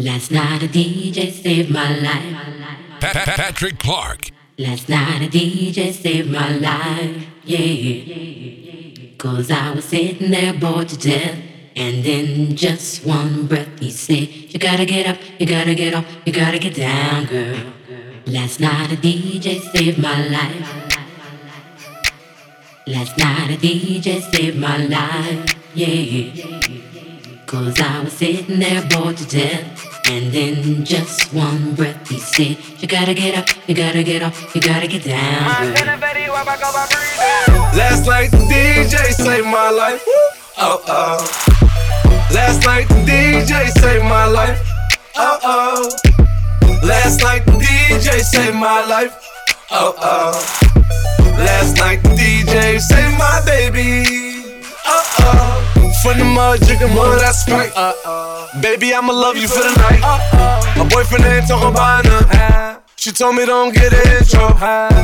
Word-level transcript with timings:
Last 0.00 0.30
night 0.30 0.62
a 0.62 0.66
DJ 0.66 1.30
saved 1.30 1.68
my 1.70 1.94
life. 1.98 2.34
Pat- 3.00 3.12
Pat- 3.16 3.36
Patrick 3.36 3.78
Clark. 3.78 4.30
Last 4.56 4.88
night 4.88 5.20
a 5.20 5.28
DJ 5.28 5.92
saved 5.92 6.30
my 6.30 6.56
life. 6.56 7.26
Yeah. 7.44 9.16
Cause 9.18 9.50
I 9.50 9.72
was 9.72 9.84
sitting 9.84 10.30
there 10.30 10.54
bored 10.54 10.88
to 10.88 10.96
death. 10.96 11.36
And 11.76 12.06
in 12.06 12.56
just 12.56 13.04
one 13.04 13.46
breath 13.46 13.78
he 13.78 13.90
said, 13.90 14.28
You 14.28 14.58
gotta 14.58 14.86
get 14.86 15.06
up, 15.06 15.18
you 15.38 15.44
gotta 15.44 15.74
get 15.74 15.92
up, 15.92 16.06
you 16.24 16.32
gotta 16.32 16.58
get 16.58 16.76
down, 16.76 17.26
girl. 17.26 17.58
Last 18.24 18.58
night 18.58 18.90
a 18.92 18.96
DJ 18.96 19.60
saved 19.70 19.98
my 19.98 20.26
life. 20.28 20.96
Last 22.86 23.18
night 23.18 23.50
a 23.50 23.58
DJ 23.58 24.22
saved 24.32 24.58
my 24.58 24.78
life. 24.78 25.54
Yeah. 25.74 26.70
Cause 27.44 27.78
I 27.80 28.00
was 28.02 28.14
sitting 28.14 28.60
there 28.60 28.80
bored 28.88 29.18
to 29.18 29.26
death. 29.26 29.89
And 30.10 30.34
in 30.34 30.84
just 30.84 31.32
one 31.32 31.76
breath 31.76 32.08
he 32.08 32.18
said, 32.18 32.58
You 32.82 32.88
gotta 32.88 33.14
get 33.14 33.38
up, 33.38 33.46
you 33.68 33.76
gotta 33.76 34.02
get 34.02 34.24
off, 34.24 34.52
you 34.56 34.60
gotta 34.60 34.88
get 34.88 35.04
down. 35.04 35.72
Last 37.78 38.08
night 38.08 38.32
the 38.32 38.38
DJ 38.50 38.96
saved 39.12 39.46
my 39.46 39.70
life. 39.70 40.02
Oh 40.58 40.82
oh. 40.88 41.18
Last 42.34 42.66
night 42.66 42.88
the 42.88 42.94
DJ 43.06 43.70
saved 43.70 44.02
my 44.02 44.26
life. 44.26 44.60
Oh 45.14 45.38
oh. 45.44 45.96
Last 46.82 47.22
night 47.22 47.46
the 47.46 47.52
DJ 47.52 48.18
saved 48.18 48.56
my 48.56 48.84
life. 48.86 49.14
Oh 49.70 49.94
oh. 49.96 50.32
Last 51.38 51.76
night 51.76 52.02
the 52.02 52.08
DJ 52.08 52.80
saved 52.80 53.16
my 53.16 53.40
baby. 53.46 54.02
Oh 54.86 55.04
oh. 55.20 55.69
From 56.02 56.16
the 56.18 56.24
mud, 56.24 56.60
drinking 56.60 56.94
mud, 56.94 57.20
that's 57.20 57.46
right. 57.50 57.70
Uh 57.76 57.92
oh. 58.06 58.48
Baby, 58.62 58.94
I'ma 58.94 59.12
love 59.12 59.36
you 59.36 59.46
for 59.46 59.60
the 59.60 59.74
night. 59.76 60.00
Uh 60.02 60.18
oh. 60.32 60.74
My 60.78 60.88
boyfriend 60.88 61.26
ain't 61.26 61.46
talking 61.46 61.68
about 61.68 62.04
nothing. 62.04 62.80
She 62.96 63.12
told 63.12 63.36
me 63.36 63.44
don't 63.44 63.74
get 63.74 63.92
an 63.92 64.04
intro. 64.16 64.48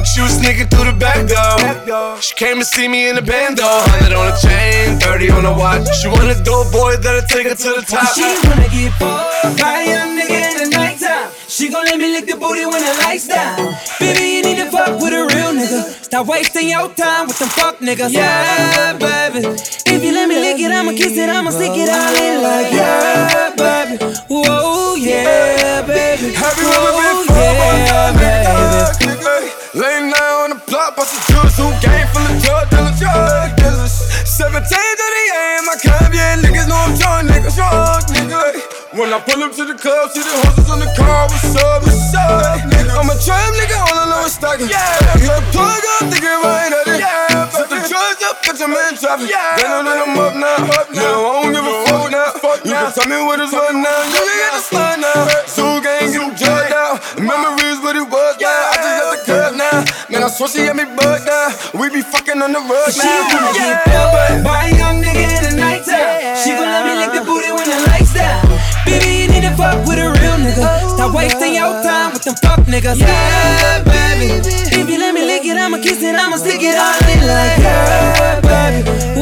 She 0.04 0.20
was 0.20 0.36
sneaking 0.36 0.68
through 0.68 0.92
the 0.92 0.96
back 0.96 1.28
door. 1.28 2.20
She 2.20 2.34
came 2.34 2.58
to 2.60 2.64
see 2.64 2.88
me 2.88 3.08
in 3.08 3.16
the 3.16 3.22
bando. 3.22 3.64
100 3.64 4.16
on 4.16 4.32
the 4.32 4.36
chain, 4.40 5.00
30 5.00 5.30
on 5.36 5.42
the 5.44 5.52
watch. 5.52 5.84
She 6.00 6.08
want 6.08 6.32
a 6.32 6.36
dope 6.44 6.72
boy 6.72 6.96
that'll 6.96 7.28
take 7.28 7.48
her 7.48 7.54
to 7.56 7.80
the 7.80 7.84
top. 7.84 8.12
She 8.16 8.24
wanna 8.24 8.68
get 8.72 8.92
fucked 8.96 9.60
by 9.60 9.80
a 9.80 9.88
young 9.88 10.16
nigga 10.16 10.38
in 10.44 10.54
the 10.64 10.68
nighttime. 10.76 11.28
She 11.48 11.68
gon' 11.68 11.84
let 11.84 11.96
me 11.96 12.12
lick 12.12 12.24
the 12.24 12.36
booty 12.36 12.64
when 12.64 12.80
the 12.80 12.94
lights 13.04 13.28
down. 13.28 13.76
Baby, 14.00 14.24
you 14.28 14.42
need 14.44 14.64
to 14.64 14.70
fuck 14.70 15.00
with 15.00 15.12
a 15.12 15.24
nigga. 15.66 16.04
Stop 16.04 16.26
wasting 16.26 16.68
your 16.68 16.88
time 16.94 17.26
with 17.26 17.38
them 17.38 17.48
fuck 17.48 17.78
niggas. 17.78 18.12
Yeah, 18.12 18.96
baby. 18.98 19.46
If 19.86 20.04
you 20.04 20.12
let 20.12 20.28
me 20.28 20.36
lick 20.38 20.58
it, 20.60 20.70
I'ma 20.70 20.92
kiss 20.92 21.16
it, 21.16 21.28
I'ma 21.28 21.50
stick 21.50 21.72
it 21.74 21.88
all 21.88 22.14
in 22.14 22.42
like 22.42 22.72
yeah, 22.72 23.54
baby. 23.56 23.96
Whoa, 24.28 24.94
yeah, 24.96 25.82
baby. 25.82 26.34
Have 26.34 26.56
you 26.58 26.68
ever 26.68 26.92
been 26.94 27.16
Whoa, 27.26 27.74
yeah, 27.86 28.12
baby. 28.14 29.10
nigga? 29.10 29.34
Laying 29.74 30.10
down 30.10 30.36
on 30.44 30.50
the 30.56 30.60
block, 30.70 30.96
bustin' 30.96 31.20
juice, 31.28 31.56
who 31.58 31.68
game 31.84 32.06
full 32.14 32.24
of 32.24 32.36
drug 32.42 32.70
dealers, 32.70 32.98
drug 32.98 33.56
dealers. 33.56 33.92
17 34.24 34.62
to 34.62 35.06
the 35.16 35.24
AM, 35.36 35.68
I 35.68 35.76
come, 35.82 36.12
yeah, 36.12 36.36
niggas 36.40 36.68
know 36.68 36.80
I'm 36.80 36.96
drunk, 36.96 37.28
niggas, 37.28 37.56
drunk, 37.56 38.08
nigga. 38.12 38.56
When 38.96 39.12
I 39.12 39.20
pull 39.20 39.42
up 39.44 39.52
to 39.52 39.64
the 39.68 39.76
club, 39.76 40.10
see 40.10 40.24
the 40.24 40.32
horses 40.44 40.70
on 40.70 40.80
the 40.80 40.88
car, 40.96 41.28
what's 41.28 41.52
up, 41.56 41.82
what's 41.84 42.14
up, 42.16 42.60
nigga? 42.72 42.96
I'm 42.96 43.10
a 43.10 43.16
trap 43.20 43.52
nigga, 43.60 43.76
all 43.76 44.05
Is 44.46 44.70
stacking. 44.70 44.70
Yeah, 44.70 45.18
hit 45.18 45.26
the 45.26 45.42
plug 45.50 45.82
up, 45.98 46.06
thinking 46.06 46.38
right 46.46 46.70
at 46.70 46.86
it. 46.86 47.00
Yeah, 47.02 47.50
put 47.50 47.66
the 47.66 47.82
drugs 47.82 48.22
up, 48.22 48.36
put 48.46 48.58
your 48.58 48.70
man 48.70 48.94
traffic. 48.94 49.26
Yeah, 49.26 49.58
then 49.58 49.86
I'm 49.90 50.14
up 50.14 50.34
now, 50.38 50.54
up 50.70 50.86
now. 50.94 51.02
No, 51.02 51.10
I 51.26 51.42
don't 51.42 51.52
give 51.52 51.66
a 51.66 51.74
fuck 51.86 52.10
now. 52.14 52.30
Fuck 52.38 52.58
you 52.62 52.72
can 52.72 52.92
tell 52.94 53.08
me 53.10 53.18
what 53.26 53.40
it's 53.42 53.52
right 53.52 53.74
now. 53.74 53.98
You 54.06 54.22
can 54.22 54.38
get 54.38 54.52
the 54.54 54.62
slide 54.62 55.00
now. 55.02 55.26
Soul 55.50 55.80
gang, 55.82 56.14
get 56.14 56.22
them 56.22 56.30
drugged 56.38 56.72
out. 56.72 57.02
Memories 57.18 57.78
what 57.82 57.96
it 57.98 58.06
was 58.06 58.34
now. 58.38 58.46
I 58.46 58.76
just 58.78 58.94
left 58.94 59.10
the 59.10 59.18
club 59.26 59.52
now. 59.58 59.78
Man, 60.10 60.22
I 60.22 60.28
swear 60.30 60.48
she 60.48 60.60
had 60.62 60.76
me 60.78 60.86
bugged 60.94 61.26
now. 61.26 61.50
We 61.74 61.90
be 61.90 62.02
fucking 62.06 62.38
on 62.38 62.54
the 62.54 62.62
rug 62.62 62.90
She 62.94 63.02
now. 63.02 63.26
wanna 63.26 63.50
get 63.50 63.82
fucked 63.82 64.44
by 64.46 64.70
a 64.70 64.78
young 64.78 65.02
nigga 65.02 65.26
in 65.26 65.42
the 65.42 65.52
nighttime. 65.58 66.38
She 66.38 66.54
gon' 66.54 66.70
let 66.70 66.86
me 66.86 66.92
lick 67.02 67.12
the 67.18 67.22
booty 67.26 67.50
when 67.50 67.66
the 67.66 67.78
lights 67.90 68.14
down. 68.14 68.46
Baby, 68.86 69.10
you 69.10 69.26
need 69.26 69.42
to 69.42 69.52
fuck 69.58 69.82
with 69.90 69.98
a 69.98 70.06
real 70.06 70.38
nigga. 70.38 70.94
Stop 70.94 71.10
wasting 71.14 71.58
your 71.58 71.74
time 71.82 72.14
with 72.14 72.22
them 72.22 72.36
fuck 72.38 72.62
niggas. 72.70 73.02
Yeah, 73.02 73.82
baby. 73.82 73.95
If 74.18 74.88
you 74.88 74.98
let 74.98 75.14
me 75.14 75.22
lick 75.24 75.44
it, 75.44 75.56
I'ma 75.56 75.78
kiss 75.78 76.02
it, 76.02 76.14
I'ma 76.14 76.36
stick 76.36 76.62
it 76.62 76.76
all 76.76 77.08
in 77.12 77.20
like 77.26 77.58
yeah, 77.58 78.40
baby. 78.40 79.15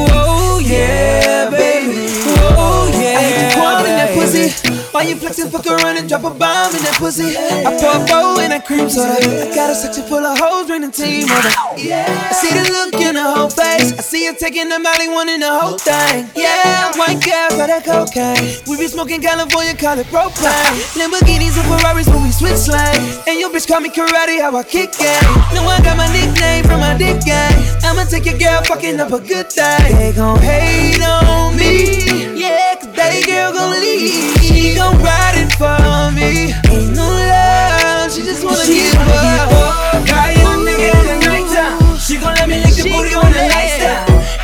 You 5.09 5.17
flexing, 5.17 5.51
fuck 5.51 5.67
around 5.67 5.97
and 5.97 6.09
drop 6.09 6.25
a 6.25 6.31
bomb 6.31 6.75
in 6.75 6.83
that 6.83 6.97
pussy? 6.99 7.37
I 7.37 7.77
pour 7.77 7.97
a 7.97 8.07
bow 8.07 8.41
in 8.41 8.51
that 8.51 8.67
cream 8.67 8.89
soda. 8.89 9.21
I 9.21 9.55
got 9.55 9.71
a 9.71 9.75
section 9.75 10.05
full 10.05 10.25
of 10.25 10.39
hoes, 10.39 10.69
the 10.69 10.91
team 10.91 11.29
over. 11.31 11.53
I 11.77 12.33
see 12.33 12.53
the 12.53 12.65
look 12.73 12.95
in 13.01 13.17
her 13.17 13.31
whole 13.35 13.51
face. 13.51 13.93
I 13.93 14.03
see 14.03 14.27
her 14.27 14.35
taking 14.35 14.69
the 14.69 14.79
molly, 14.79 15.09
wanting 15.09 15.41
the 15.41 15.51
whole 15.51 15.79
thing. 15.79 16.29
Yeah, 16.35 16.93
white 16.97 17.21
girl 17.21 17.51
for 17.57 17.67
that 17.69 17.85
cocaine. 17.85 18.65
We 18.67 18.77
be 18.77 18.89
smoking 18.89 19.21
California, 19.21 19.75
call 19.77 19.99
it 19.99 20.07
propane. 20.09 20.75
Lamborghinis 20.97 21.57
and 21.57 21.67
Ferraris 21.69 22.09
when 22.09 22.23
we 22.23 22.33
switch 22.33 22.69
lanes. 22.69 23.21
And 23.27 23.39
your 23.39 23.51
bitch 23.51 23.69
call 23.69 23.81
me 23.81 23.91
karate, 23.91 24.41
how 24.41 24.57
I 24.57 24.65
kick 24.65 24.97
game. 24.97 25.35
No, 25.55 25.65
I 25.69 25.81
got 25.83 25.97
my 25.97 26.09
nickname 26.13 26.65
from 26.65 26.81
my 26.81 26.97
dick 26.97 27.21
game. 27.25 27.59
I'ma 27.85 28.05
take 28.05 28.27
your 28.27 28.39
girl 28.39 28.63
fucking 28.65 29.01
up 29.01 29.13
a 29.13 29.21
good 29.21 29.49
day. 29.49 29.91
They 29.93 30.13
gon' 30.13 30.41
hate 30.41 31.03
on 31.03 31.57
me. 31.57 32.34
Yeah, 32.45 32.77
cause 32.77 32.93
they 32.93 33.23
girl 33.23 33.53
gon' 33.53 33.81
leave. 33.81 34.13
She 34.45 34.75
gon' 34.77 35.01
ride 35.01 35.37
it 35.41 35.53
for 35.57 36.13
me. 36.13 36.53
Ain't 36.69 36.93
no 36.93 37.09
love, 37.09 38.13
she 38.13 38.21
just 38.21 38.45
wanna 38.45 38.67
get 38.67 38.93
fucked. 38.93 40.09
Got 40.09 40.29
a 40.29 40.37
young 40.37 40.61
nigga 40.69 40.93
in 40.93 41.07
the 41.09 41.17
nighttime. 41.25 41.97
She 41.97 42.19
gon' 42.21 42.35
let 42.35 42.49
me 42.49 42.61
lick 42.61 42.75
the 42.77 42.85
booty 42.93 43.15
the. 43.17 43.35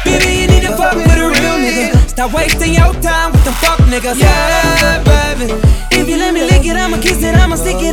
Baby, 0.05 0.31
you 0.41 0.47
need 0.49 0.65
to 0.65 0.73
fuck 0.77 0.95
with 0.97 1.13
a 1.13 1.29
real 1.29 1.57
nigga. 1.61 2.09
Stop 2.09 2.33
wasting 2.33 2.73
your 2.73 2.93
time 3.05 3.33
with 3.33 3.45
the 3.45 3.53
fuck 3.61 3.79
niggas. 3.93 4.19
Yeah, 4.19 5.05
baby. 5.05 5.53
If 5.93 6.09
you 6.09 6.17
let 6.17 6.33
me 6.33 6.41
lick 6.41 6.65
it, 6.65 6.77
I'ma 6.77 6.97
kiss 7.03 7.23
it, 7.23 7.35
I'ma 7.35 7.57
stick 7.57 7.83
it 7.83 7.90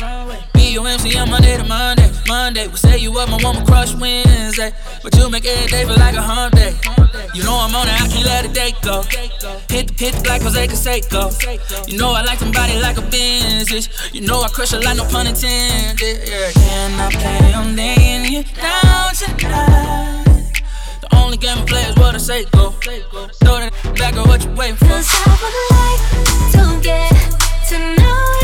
B-O-M-C 0.00 1.18
on 1.18 1.30
Monday 1.30 1.58
to 1.58 1.64
Monday. 1.64 2.10
Monday, 2.26 2.66
we 2.68 2.76
say 2.76 2.96
you 2.96 3.12
up, 3.18 3.28
my 3.28 3.36
woman 3.42 3.66
crush 3.66 3.94
Wednesday. 3.94 4.72
But 5.02 5.14
you 5.14 5.28
make 5.28 5.44
every 5.44 5.66
day 5.70 5.84
feel 5.84 5.96
like 5.96 6.14
a 6.14 6.22
hump 6.22 6.54
day. 6.54 6.74
You 7.34 7.42
know 7.44 7.56
I'm 7.60 7.74
on 7.74 7.86
it, 7.86 8.00
I 8.00 8.08
can't 8.08 8.24
let 8.24 8.46
a 8.46 8.48
day 8.48 8.72
go. 8.82 9.02
Hit 9.68 9.88
the 9.98 10.10
the 10.10 10.20
black 10.24 10.40
Jose 10.40 10.68
Canseco. 10.68 11.86
You 11.86 11.98
know 11.98 12.12
I 12.12 12.22
like 12.22 12.38
somebody 12.38 12.80
like 12.80 12.96
a 12.96 13.02
Benz. 13.02 13.70
You 14.14 14.22
know 14.22 14.40
I 14.40 14.48
crush 14.48 14.72
a 14.72 14.78
lot, 14.80 14.96
no 14.96 15.04
pun 15.04 15.26
intended. 15.26 16.24
Can 16.54 16.98
I 16.98 17.10
play 17.10 17.52
on 17.52 17.76
laying 17.76 18.32
you 18.32 18.42
down 18.54 19.12
tonight? 19.14 20.24
The 21.02 21.08
only 21.16 21.36
game 21.36 21.58
I 21.58 21.64
play 21.66 21.82
is 21.82 21.96
what 21.96 22.14
I 22.14 22.18
say 22.18 22.44
go. 22.52 22.70
Throw 22.70 23.60
that 23.60 23.72
back 23.98 24.16
on 24.16 24.26
what 24.28 24.42
you 24.42 24.50
waiting 24.52 24.76
for. 24.76 24.86
Cause 24.86 25.10
I 25.12 25.32
would 25.42 25.56
like 25.76 26.02
to 26.52 26.80
get 26.82 27.12
to 27.68 28.00
know 28.00 28.39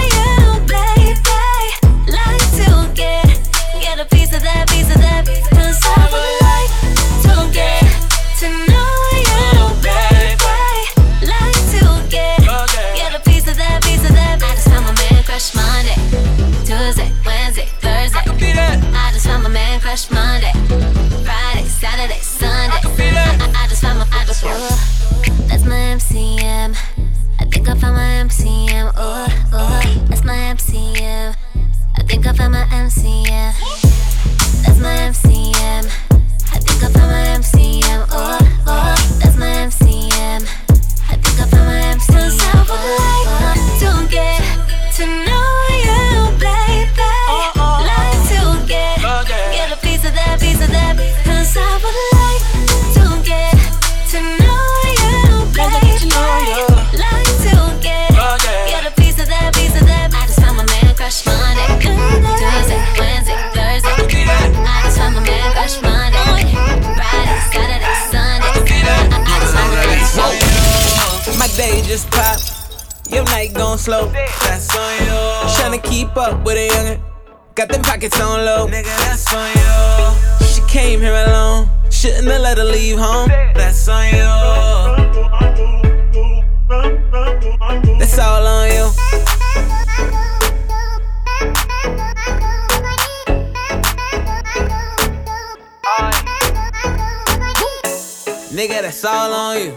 Nigga, 98.57 98.81
that's 98.81 99.05
all 99.05 99.35
on 99.35 99.59
you. 99.59 99.77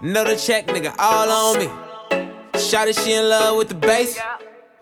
Know 0.00 0.24
the 0.24 0.34
check, 0.34 0.66
nigga, 0.66 0.92
all 0.98 1.30
on 1.30 1.60
me. 1.60 1.66
Shout 2.58 2.88
Shawty, 2.88 3.04
she 3.04 3.12
in 3.12 3.28
love 3.28 3.56
with 3.56 3.68
the 3.68 3.76
bass. 3.76 4.18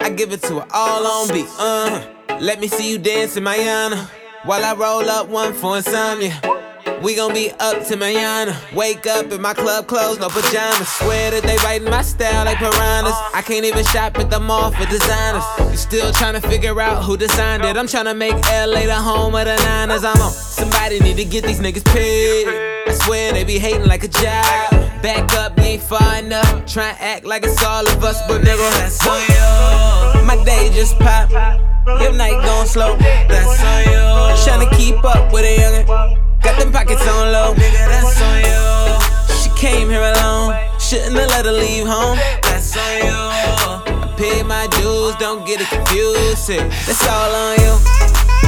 I 0.01 0.09
give 0.09 0.33
it 0.33 0.41
to 0.45 0.61
her 0.61 0.67
all 0.73 1.07
on 1.07 1.29
beat. 1.29 1.45
Uh 1.59 1.91
huh. 1.91 2.39
Let 2.41 2.59
me 2.59 2.69
see 2.69 2.91
you 2.91 2.97
dance 2.97 3.37
in 3.37 3.45
Mayana. 3.45 4.09
While 4.45 4.65
I 4.65 4.73
roll 4.73 5.11
up 5.11 5.29
one 5.29 5.53
for 5.53 5.77
insomnia. 5.77 6.33
We 7.03 7.17
gon' 7.17 7.35
be 7.35 7.51
up 7.61 7.85
to 7.89 7.97
Mayana. 7.99 8.57
Wake 8.75 9.07
up 9.07 9.31
in 9.31 9.43
my 9.43 9.53
club 9.53 9.89
clothes, 9.89 10.19
no 10.19 10.31
pajamas. 10.31 10.89
Swear 10.89 11.33
that 11.33 11.43
they 11.43 11.59
writing 11.59 11.91
my 11.91 12.01
style 12.01 12.47
like 12.47 12.57
piranhas. 12.57 13.13
I 13.35 13.43
can't 13.45 13.67
even 13.67 13.85
shop 13.85 14.19
at 14.19 14.31
the 14.31 14.41
mall 14.41 14.71
for 14.71 14.87
designers. 14.87 15.45
You 15.71 15.77
still 15.77 16.13
trying 16.13 16.41
to 16.41 16.49
figure 16.49 16.81
out 16.81 17.05
who 17.05 17.19
designed 17.19 17.63
it. 17.63 17.77
I'm 17.77 17.89
trying 17.89 18.07
to 18.07 18.15
make 18.15 18.33
LA 18.33 18.87
the 18.87 18.95
home 18.95 19.35
of 19.35 19.45
the 19.45 19.57
Niners. 19.57 20.03
I'm 20.03 20.19
on. 20.23 20.33
Somebody 20.33 20.99
need 21.01 21.19
to 21.19 21.27
get 21.27 21.45
these 21.45 21.61
niggas 21.61 21.85
paid. 21.85 22.74
Swear 22.95 23.33
they 23.33 23.45
be 23.45 23.59
hating 23.59 23.87
like 23.87 24.05
a 24.05 24.09
job. 24.09 24.71
Back 25.03 25.33
up, 25.35 25.59
you 25.59 25.65
ain't 25.65 25.83
far 25.83 26.17
enough. 26.17 26.65
Try 26.67 26.91
and 26.91 27.01
act 27.01 27.25
like 27.27 27.45
it's 27.45 27.63
all 27.63 27.87
of 27.87 28.03
us, 28.05 28.21
but 28.27 28.41
nigga, 28.43 28.71
that's 28.79 29.07
on 29.07 29.21
you. 29.21 30.25
My 30.25 30.43
day 30.45 30.71
just 30.73 30.99
popped. 30.99 31.33
Your 32.01 32.13
night 32.13 32.41
gone 32.45 32.67
slow. 32.67 32.97
That's 32.97 33.63
on 33.63 33.85
you. 33.93 34.05
Tryna 34.45 34.77
keep 34.77 35.05
up 35.05 35.33
with 35.33 35.45
a 35.45 35.57
youngin'. 35.57 35.87
Got 36.43 36.59
them 36.61 36.73
pockets 36.73 37.07
on 37.07 37.33
low. 37.33 37.55
Nigga, 37.55 37.87
that's 37.89 38.21
on 38.23 38.39
you. 38.41 39.43
She 39.43 39.51
came 39.61 39.91
here 39.91 40.01
alone. 40.01 40.55
Shouldn't 40.79 41.17
have 41.17 41.29
let 41.29 41.45
her 41.45 41.53
leave 41.53 41.87
home. 41.87 42.17
That's 42.43 42.77
on 42.77 42.97
you. 43.05 44.17
Pay 44.17 44.43
my 44.43 44.67
dues, 44.69 45.17
don't 45.17 45.45
get 45.45 45.61
it 45.61 45.69
confused. 45.69 46.49
That's 46.49 47.07
all 47.09 47.35
on 47.35 47.59
you. 47.59 48.44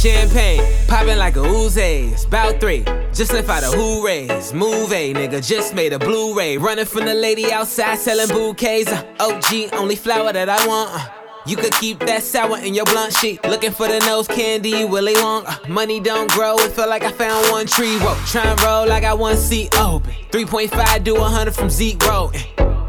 Champagne, 0.00 0.62
popping 0.88 1.18
like 1.18 1.36
a 1.36 1.40
Uzi. 1.40 2.12
It's 2.12 2.24
about 2.24 2.58
three. 2.58 2.84
Just 3.12 3.32
left 3.32 3.50
out 3.50 3.62
a 3.62 3.66
hoorays. 3.66 4.52
a 4.52 5.14
nigga, 5.14 5.46
just 5.46 5.74
made 5.74 5.92
a 5.92 5.98
Blu-ray. 5.98 6.56
Running 6.56 6.86
from 6.86 7.04
the 7.04 7.12
lady 7.12 7.52
outside 7.52 7.98
selling 7.98 8.28
bouquets. 8.28 8.90
Uh, 8.90 9.04
OG, 9.20 9.74
only 9.74 9.96
flower 9.96 10.32
that 10.32 10.48
I 10.48 10.66
want. 10.66 10.90
Uh, 10.94 11.06
you 11.46 11.56
could 11.56 11.72
keep 11.74 11.98
that 12.00 12.22
sour 12.22 12.58
in 12.58 12.74
your 12.74 12.86
blunt 12.86 13.12
sheet. 13.12 13.44
Looking 13.44 13.72
for 13.72 13.88
the 13.88 13.98
nose 14.00 14.26
candy, 14.26 14.84
Willy 14.84 15.14
Wonka. 15.14 15.68
Money 15.68 16.00
don't 16.00 16.30
grow, 16.30 16.56
it 16.58 16.72
feel 16.72 16.88
like 16.88 17.02
I 17.02 17.12
found 17.12 17.50
one 17.50 17.66
tree. 17.66 17.98
Whoa, 17.98 18.14
try 18.26 18.50
and 18.50 18.60
roll 18.62 18.88
like 18.88 19.04
I 19.04 19.12
one 19.12 19.36
seat 19.36 19.76
open. 19.78 20.12
3.5 20.30 21.04
do 21.04 21.14
100 21.14 21.54
from 21.54 21.68
zero. 21.68 22.32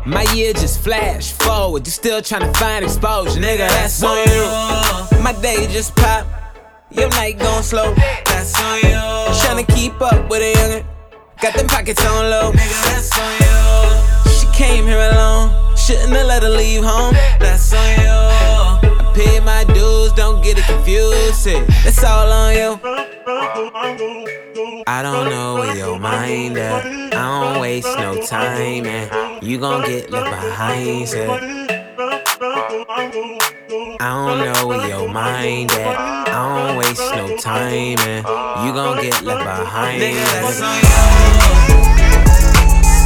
My 0.05 0.23
year 0.33 0.53
just 0.53 0.81
flash 0.81 1.33
forward. 1.33 1.85
You 1.85 1.91
still 1.91 2.21
tryna 2.21 2.55
find 2.55 2.85
exposure, 2.85 3.39
nigga. 3.39 3.67
That's 3.69 4.01
on 4.01 4.17
you. 4.17 5.21
My 5.21 5.33
day 5.41 5.67
just 5.67 5.93
popped. 5.95 6.40
Your 6.91 7.09
night 7.09 7.39
gone 7.39 7.63
slow. 7.63 7.93
That's 8.25 8.59
on 8.61 8.77
you. 8.79 8.99
Tryna 9.41 9.65
keep 9.75 9.99
up 10.01 10.29
with 10.29 10.41
a 10.41 10.53
youngin'. 10.53 10.85
Got 11.41 11.55
them 11.55 11.67
pockets 11.67 12.05
on 12.05 12.29
low. 12.29 12.51
Nigga, 12.51 12.83
that's 12.83 13.17
on 13.17 13.33
you. 13.41 14.31
She 14.31 14.47
came 14.55 14.85
here 14.85 14.99
alone. 15.11 15.51
Shouldn't 15.75 16.13
have 16.13 16.27
let 16.27 16.43
her 16.43 16.49
leave 16.49 16.83
home. 16.83 17.13
That's 17.39 17.73
on 17.73 17.99
you. 17.99 18.07
I 18.07 19.13
paid 19.15 19.43
my 19.43 19.63
dues, 19.73 20.13
don't 20.13 20.41
get 20.43 20.57
it 20.57 20.65
confused. 20.65 21.45
That's 21.83 22.03
all 22.03 22.31
on 22.31 22.53
you. 22.55 22.79
I 24.87 25.01
don't 25.01 25.29
know 25.29 25.55
where 25.55 25.75
your 25.75 25.97
mind 25.99 26.57
at. 26.57 26.85
I 26.85 27.09
don't 27.09 27.61
waste 27.61 27.87
no 27.97 28.21
time, 28.21 28.85
and 28.85 29.43
you 29.43 29.57
gon' 29.59 29.85
get 29.85 30.11
left 30.11 30.29
behind. 30.29 31.07
Said. 31.09 31.29
I 33.71 33.79
don't 34.01 34.39
know 34.53 34.67
where 34.67 34.85
your 34.89 35.07
mind 35.07 35.71
at. 35.71 36.27
I 36.27 36.67
don't 36.67 36.75
waste 36.75 36.99
no 37.15 37.37
time, 37.37 37.99
and 37.99 38.27
you 38.65 38.73
gon' 38.73 39.01
get 39.01 39.21
left 39.23 39.45
behind. 39.45 40.01
Nigga, 40.01 40.25
that's 40.27 40.59
on 40.59 40.75
you. 40.75 40.83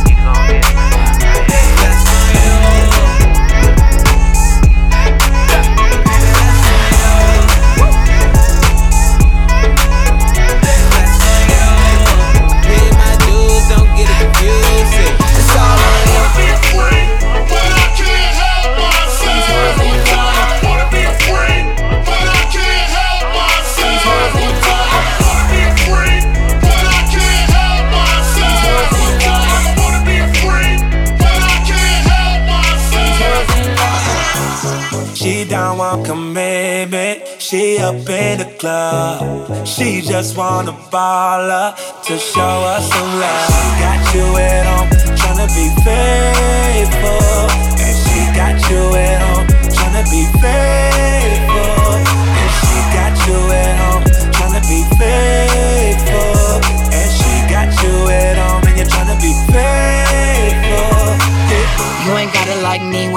You 0.09 0.15
gon' 0.25 0.47
get 0.49 0.65
left 0.65 0.89
behind. 0.97 1.77
That's 1.77 2.01
on 2.09 2.33
you. 2.33 2.57
Pay 12.65 12.89
my 12.89 13.13
dues, 13.21 13.69
don't 13.69 13.85
get 13.93 14.09
it 14.09 14.17
confused. 14.17 15.13
It's 15.29 15.53
all 15.61 15.77
on 15.77 16.09
you. 16.09 16.25
She 17.95 19.29
don't 19.45 19.61
want 19.61 19.77
commitment. 19.77 19.94
She 35.25 35.43
don't 35.43 35.79
want 35.79 36.05
commitment, 36.05 37.41
she 37.41 37.79
up 37.79 37.95
in 38.07 38.37
the 38.37 38.55
club. 38.59 39.65
She 39.65 40.01
just 40.01 40.37
want 40.37 40.69
a 40.69 40.71
baller 40.71 41.75
to 42.03 42.17
show 42.19 42.41
us 42.41 42.87
some 42.93 43.19
love. 43.19 43.47
She 43.49 43.63
got 43.81 44.13
you 44.13 44.37
at 44.37 44.65
home, 44.67 44.89
tryna 45.17 45.47
be 45.57 45.67
faithful. 45.81 47.49
And 47.83 47.95
she 48.03 48.19
got 48.37 48.69
you 48.69 48.95
at 48.95 49.14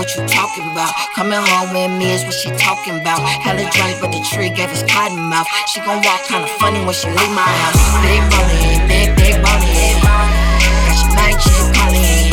what 0.08 0.16
you 0.16 0.34
talking 0.34 0.64
about? 0.72 0.92
Coming 1.14 1.38
home 1.38 1.72
with 1.74 1.98
me 1.98 2.12
is 2.12 2.24
what 2.24 2.32
she 2.32 2.48
talking 2.56 3.00
about. 3.00 3.20
Hella 3.20 3.68
drunk, 3.70 4.00
but 4.00 4.10
the 4.12 4.20
tree 4.32 4.48
gave 4.48 4.70
us 4.70 4.82
cotton 4.88 5.20
mouth. 5.28 5.46
She 5.68 5.80
gon' 5.80 6.00
walk 6.02 6.22
kinda 6.24 6.48
funny 6.58 6.80
when 6.84 6.94
she 6.94 7.08
leave 7.08 7.32
my 7.32 7.44
house. 7.44 7.76
Big 8.00 8.22
money, 8.32 8.80
big, 8.88 9.16
big 9.16 9.36
money. 9.42 10.00
Got 10.00 10.96
your 11.04 11.12
night 11.14 11.36
chick 11.44 11.66
calling. 11.76 12.32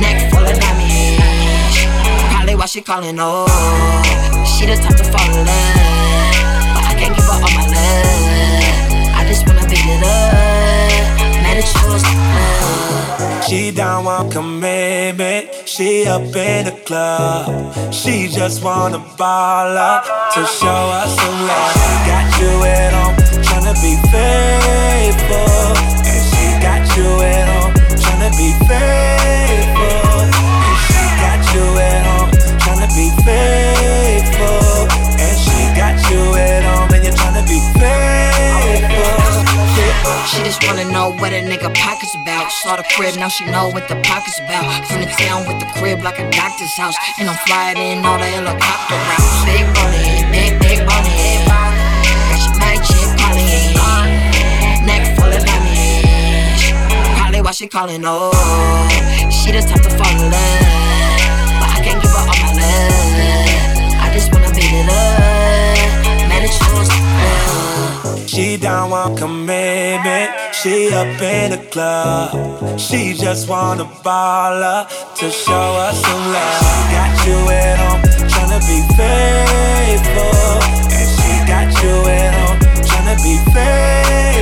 Neck 0.00 0.30
full 0.30 0.42
of 0.42 0.58
diamonds. 0.58 1.78
Probably 2.34 2.54
why 2.56 2.66
she 2.66 2.80
calling, 2.80 3.16
oh. 3.20 3.46
She 4.44 4.66
the 4.66 4.76
type 4.76 4.96
to 4.96 5.04
fall 5.04 5.22
in 5.22 5.46
love. 5.46 6.74
But 6.74 6.84
I 6.90 6.94
can't 6.98 7.14
give 7.14 7.26
her 7.26 7.38
all 7.46 7.52
my 7.54 7.64
love. 7.74 9.14
I 9.14 9.24
just 9.28 9.46
wanna 9.46 9.62
beat 9.68 9.86
it 9.86 10.02
up. 10.02 10.32
Mad 11.42 11.58
at 11.58 12.60
you. 12.60 12.65
She 13.48 13.70
don't 13.70 14.04
want 14.04 14.32
commitment. 14.32 15.48
she 15.64 16.06
up 16.06 16.22
in 16.36 16.66
the 16.66 16.76
club. 16.84 17.94
She 17.94 18.28
just 18.28 18.62
wanna 18.62 18.98
ball 19.16 19.76
up 19.76 20.04
to 20.34 20.44
show 20.46 20.82
us 21.00 21.16
some 21.16 21.38
love. 21.48 21.74
Got 22.10 22.26
you 22.40 22.52
at 22.64 22.92
home, 22.92 23.16
tryna 23.46 23.74
be 23.80 23.94
faithful. 24.12 25.72
And 26.10 26.22
she 26.30 26.44
got 26.60 26.82
you 26.96 27.08
at 27.32 27.46
home, 27.52 27.74
tryna 28.02 28.30
be 28.36 28.50
faithful. 28.68 30.20
And 30.26 30.78
she 30.86 31.02
got 31.24 31.40
you 31.54 31.64
at 31.78 32.02
home, 32.06 32.30
tryna 32.60 32.88
be 32.96 33.06
faithful. 33.24 33.95
She 40.26 40.42
just 40.42 40.66
wanna 40.66 40.84
know 40.90 41.12
what 41.12 41.32
a 41.32 41.40
nigga 41.40 41.72
pockets 41.74 42.14
about. 42.14 42.50
Saw 42.50 42.76
the 42.76 42.84
crib, 42.94 43.14
now 43.16 43.28
she 43.28 43.44
know 43.44 43.68
what 43.68 43.88
the 43.88 43.94
pockets 44.02 44.38
about. 44.40 44.84
From 44.86 45.00
the 45.00 45.06
town 45.06 45.46
with 45.46 45.60
the 45.60 45.66
crib 45.78 46.02
like 46.02 46.18
a 46.18 46.28
doctor's 46.30 46.76
house. 46.76 46.96
And 47.18 47.30
I'm 47.30 47.36
flying 47.46 47.76
in 47.78 48.04
all 48.04 48.18
the 48.18 48.24
helicopter 48.26 48.94
routes. 48.94 49.44
Big 49.46 49.66
money, 49.78 50.26
big, 50.34 50.58
big 50.58 50.84
money. 50.84 51.46
Got 51.46 52.42
your 52.42 52.58
bag 52.58 52.78
chick 52.82 53.08
calling. 53.22 53.74
Neck 54.84 55.16
full 55.16 55.32
of. 55.32 55.46
Probably 57.16 57.40
why 57.40 57.52
she 57.52 57.68
calling, 57.68 58.02
oh. 58.04 58.32
She 59.30 59.52
the 59.52 59.60
type 59.60 59.82
to 59.82 59.90
fall 59.90 60.10
in 60.10 60.30
love. 60.30 60.85
She 68.36 68.58
down 68.58 68.90
want 68.90 69.16
commitment. 69.16 70.30
She 70.52 70.92
up 70.92 71.06
in 71.22 71.52
the 71.52 71.68
club. 71.70 72.78
She 72.78 73.14
just 73.14 73.48
wanna 73.48 73.86
ball 74.04 74.62
up 74.62 74.90
to 75.16 75.30
show 75.30 75.68
us 75.86 75.98
some 76.02 76.32
love. 76.34 76.60
She 76.60 76.76
Got 76.92 77.26
you 77.26 77.38
at 77.48 77.78
home, 77.78 78.02
tryna 78.28 78.60
be 78.68 78.78
faithful. 78.92 80.60
And 80.92 81.08
she 81.16 81.32
got 81.48 81.82
you 81.82 81.94
at 82.12 82.34
home, 82.34 82.58
tryna 82.84 83.16
be 83.24 83.36
faithful. 83.54 84.35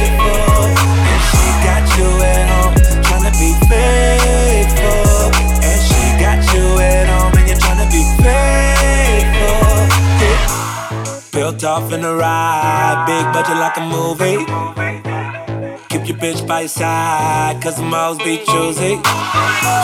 Built 11.44 11.62
off 11.64 11.92
in 11.92 12.00
the 12.00 12.14
ride, 12.16 13.04
big 13.06 13.24
budget 13.34 13.58
like 13.58 13.76
a 13.76 13.84
movie. 13.84 14.40
Keep 15.90 16.08
your 16.08 16.16
bitch 16.16 16.48
by 16.48 16.60
your 16.60 16.68
side, 16.70 17.60
cause 17.62 17.76
the 17.76 17.82
most 17.82 18.24
be 18.24 18.38
choosy. 18.38 18.96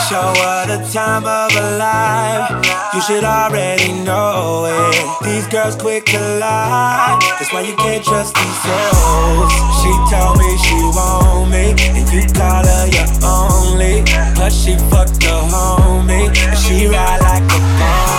Show 0.09 0.33
her 0.41 0.65
the 0.65 0.81
time 0.91 1.27
of 1.27 1.53
her 1.53 1.77
life. 1.77 2.49
You 2.95 3.03
should 3.03 3.25
already 3.25 3.93
know 3.93 4.65
it. 4.73 5.23
These 5.23 5.49
girls 5.49 5.77
quick 5.77 6.07
to 6.07 6.39
lie. 6.39 7.19
That's 7.39 7.53
why 7.53 7.61
you 7.61 7.77
can't 7.77 8.03
trust 8.03 8.35
these 8.37 8.61
hoes. 8.65 9.53
She 9.85 9.93
told 10.09 10.39
me 10.39 10.57
she 10.65 10.81
want 10.97 11.51
me, 11.51 11.77
and 11.93 12.09
you 12.09 12.25
call 12.33 12.65
her 12.65 12.87
your 12.89 13.05
only. 13.23 14.03
Plus 14.35 14.65
she 14.65 14.79
fucked 14.89 15.21
the 15.21 15.37
homie, 15.53 16.33
and 16.33 16.59
she 16.59 16.87
ride 16.87 17.21
like 17.21 17.43
a 17.43 17.61
pony. 17.77 18.10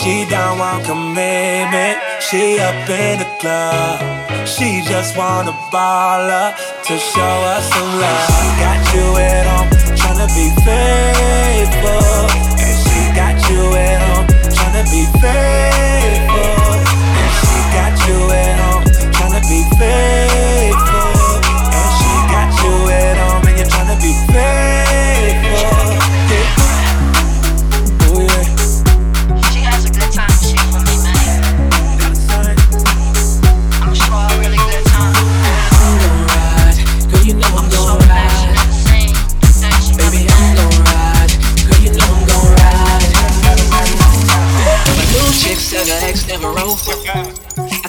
She 0.00 0.24
don't 0.30 0.58
want 0.60 0.84
commitment. 0.84 1.98
She 2.22 2.60
up 2.60 2.88
in 2.88 3.18
the 3.18 3.28
club. 3.40 3.98
She 4.46 4.80
just 4.86 5.16
wanna 5.16 5.50
ball 5.72 6.22
up 6.30 6.56
to 6.86 6.98
show 6.98 7.36
us 7.54 7.68
some 7.72 8.00
love. 8.00 8.28
She 8.38 8.48
Got 8.62 8.94
you 8.94 9.16
at 9.18 9.46
home, 9.46 9.68
tryna 9.98 10.28
be 10.38 10.46
faithful. 10.62 12.26
And 12.62 12.76
she 12.84 13.00
got 13.18 13.36
you 13.50 13.62
at 13.74 14.00
home, 14.06 14.26
tryna 14.54 14.84
be 14.94 15.02
faithful. 15.22 16.74
And 17.22 17.32
she 17.42 17.58
got 17.76 17.94
you 18.06 18.18
at 18.42 18.56
home, 18.62 18.84
tryna 19.12 19.42
be 19.50 19.60
faithful. 19.78 20.87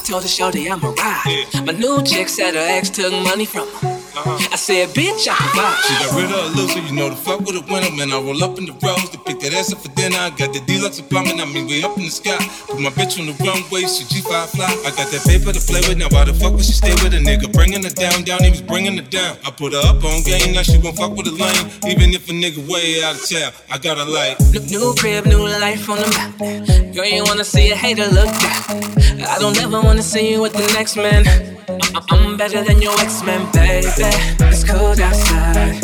Told 0.10 0.24
her, 0.24 0.28
shorty, 0.28 0.68
I'ma 0.68 0.90
ride. 0.90 1.46
My 1.66 1.74
new 1.74 2.02
chick 2.02 2.30
said 2.30 2.56
her 2.56 2.68
ex 2.68 2.90
took 2.90 3.14
money 3.24 3.46
from 3.46 3.68
her. 3.82 3.99
I 4.26 4.56
said, 4.56 4.90
bitch, 4.90 5.28
I 5.30 5.36
provide. 5.36 5.78
She 5.86 5.94
got 6.04 6.12
rid 6.16 6.32
of 6.32 6.52
a 6.52 6.58
loser, 6.58 6.80
you 6.82 6.94
know 6.96 7.10
the 7.10 7.16
fuck 7.16 7.40
with 7.42 7.56
a 7.56 7.64
winner. 7.72 7.92
Man, 7.96 8.12
I 8.12 8.20
roll 8.20 8.44
up 8.44 8.58
in 8.58 8.66
the 8.66 8.74
rose 8.84 9.10
to 9.12 9.18
pick 9.20 9.40
that 9.40 9.54
ass 9.54 9.72
up 9.72 9.80
for 9.80 9.90
dinner. 9.96 10.18
I 10.18 10.30
got 10.32 10.54
the 10.54 10.60
deluxe 10.66 11.00
apartment, 11.00 11.40
I 11.40 11.46
mean, 11.46 11.68
way 11.68 11.84
up 11.84 11.98
in 11.98 12.04
the 12.04 12.12
sky. 12.12 12.38
Put 12.68 12.80
my 12.80 12.90
bitch 12.90 13.20
on 13.20 13.28
the 13.28 13.36
runway, 13.44 13.88
she 13.88 14.04
G5 14.10 14.56
fly. 14.56 14.68
I 14.86 14.92
got 14.96 15.08
that 15.12 15.24
paper 15.26 15.54
to 15.54 15.62
play 15.62 15.82
with, 15.88 15.98
now 15.98 16.10
why 16.12 16.26
the 16.26 16.34
fuck 16.34 16.54
would 16.54 16.66
she 16.66 16.74
stay 16.74 16.92
with 17.04 17.14
a 17.14 17.22
nigga? 17.22 17.52
Bringing 17.54 17.84
her 17.84 17.94
down, 17.94 18.24
down, 18.24 18.44
he 18.44 18.50
was 18.52 18.62
bringing 18.62 18.98
her 18.98 19.08
down. 19.08 19.38
I 19.46 19.52
put 19.52 19.74
her 19.74 19.84
up 19.88 20.04
on 20.04 20.24
game, 20.24 20.54
now 20.54 20.64
she 20.64 20.78
won't 20.78 20.98
fuck 20.98 21.16
with 21.16 21.28
a 21.28 21.36
lane. 21.36 21.66
Even 21.88 22.12
if 22.14 22.28
a 22.28 22.34
nigga 22.34 22.60
way 22.68 23.04
out 23.04 23.16
of 23.16 23.24
town, 23.30 23.52
I 23.72 23.78
got 23.78 23.98
her 23.98 24.06
like. 24.10 24.40
New, 24.52 24.62
new 24.68 24.94
crib, 25.00 25.26
new 25.26 25.48
life 25.48 25.88
on 25.90 25.98
the 26.04 26.10
map. 26.18 26.36
Girl, 26.94 27.06
you 27.06 27.24
wanna 27.24 27.46
see 27.46 27.72
a 27.72 27.76
hater 27.76 28.08
look 28.08 28.32
down. 28.42 29.24
I 29.24 29.38
don't 29.40 29.58
ever 29.62 29.80
wanna 29.82 30.04
see 30.04 30.32
you 30.32 30.42
with 30.42 30.54
the 30.54 30.66
next 30.74 30.96
man. 30.96 31.24
I- 31.96 32.04
I'm 32.12 32.38
better 32.38 32.64
than 32.64 32.82
your 32.82 32.94
ex 33.00 33.22
man, 33.24 33.46
baby. 33.52 34.09
It's 34.52 34.64
cold 34.64 35.00
outside, 35.00 35.76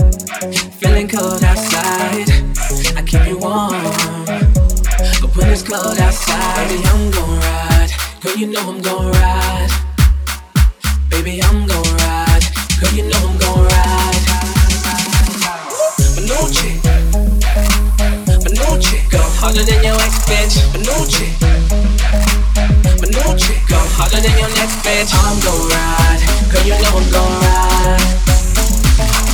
feeling 0.79 1.08
cold 1.08 1.44
outside. 1.44 2.29
I 2.98 3.03
keep 3.05 3.25
you 3.27 3.38
warm, 3.38 3.72
but 5.22 5.36
when 5.36 5.50
it's 5.50 5.63
cold 5.63 6.00
outside, 6.00 6.67
baby, 6.67 6.84
I'm 6.86 7.12
gon' 7.12 7.39
ride. 7.39 7.91
Girl, 8.22 8.36
you 8.36 8.48
know 8.48 8.70
I'm 8.70 8.82
gon' 8.82 9.12
ride. 9.12 9.70
Baby, 11.10 11.41
I'm 11.44 11.67
gon' 11.67 11.84
ride. 11.98 12.46
Girl, 12.79 12.94
you 12.94 13.03
know 13.10 13.27
I'm 13.27 13.38
gon' 13.38 13.65
ride. 13.65 14.04
Harder 19.45 19.63
than 19.63 19.83
your 19.83 19.93
ex 20.01 20.25
bitch. 20.25 20.57
My 20.73 20.81
new 20.81 21.05
chick. 21.05 21.29
My 22.97 23.05
new 23.13 23.29
chick 23.37 23.61
go 23.69 23.77
harder 23.93 24.17
than 24.17 24.33
your 24.41 24.49
next 24.57 24.81
bitch. 24.81 25.13
I'm 25.13 25.37
gon' 25.45 25.69
ride, 25.69 26.21
girl 26.49 26.65
you 26.65 26.73
know 26.81 26.97
I'm 26.97 27.05
gon' 27.13 27.29
ride. 27.45 28.01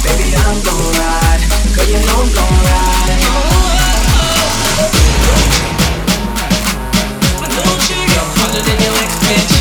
Baby 0.04 0.36
I'm 0.36 0.60
gon' 0.68 0.84
ride, 1.00 1.44
girl 1.72 1.88
you 1.88 2.00
know 2.04 2.20
I'm 2.20 2.30
gon' 2.36 2.60
ride. 2.68 2.92
Harder 8.36 8.62
than 8.68 8.78
your 8.84 8.94
ex 9.00 9.12
bitch. 9.24 9.61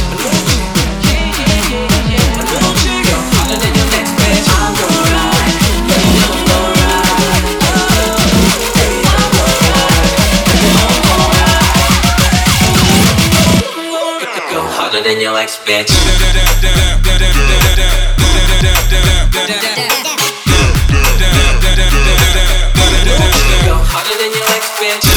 Harder 15.00 15.16
than 15.16 15.22
your 15.22 15.38
ex 15.40 15.56
bitch. 15.64 15.88
Go 15.88 15.96
harder 23.80 24.12
than 24.20 24.28
your 24.28 24.44
ex 24.52 24.68
bitch. 24.76 25.00
Go 25.00 25.08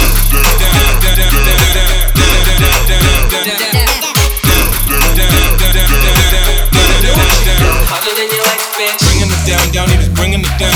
harder 7.83 8.15
than 8.15 8.31
your 8.31 8.47
ex 8.47 8.63
bitch. 8.79 9.03
Bringing 9.03 9.27
it 9.27 9.43
down, 9.43 9.67
down, 9.75 9.83
he 9.89 9.97
was 9.97 10.07
bringing 10.15 10.39
it 10.39 10.55
down. 10.55 10.71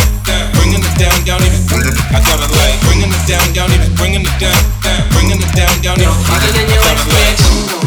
Bringing 0.60 0.84
it 0.84 0.96
down, 1.00 1.16
down, 1.24 1.40
he 1.40 1.48
was 1.48 1.64
bringing 1.64 1.96
it 1.96 2.04
I 2.12 2.20
got 2.28 2.44
a 2.44 2.48
light. 2.60 2.76
Bringing 2.84 3.08
it 3.08 3.24
down, 3.24 3.56
down, 3.56 3.72
he 3.72 3.80
was 3.80 3.88
bringing 3.96 4.28
it 4.28 4.36
down. 4.36 4.60
Bringing 5.16 5.40
it 5.40 5.48
down, 5.56 5.72
down, 5.80 5.96
he 5.96 6.04
was 6.04 6.20
harder 6.28 6.52
than 6.52 6.68
your 6.68 6.84
ex 6.92 7.08
bitch. 7.08 7.40
I'm 7.48 7.87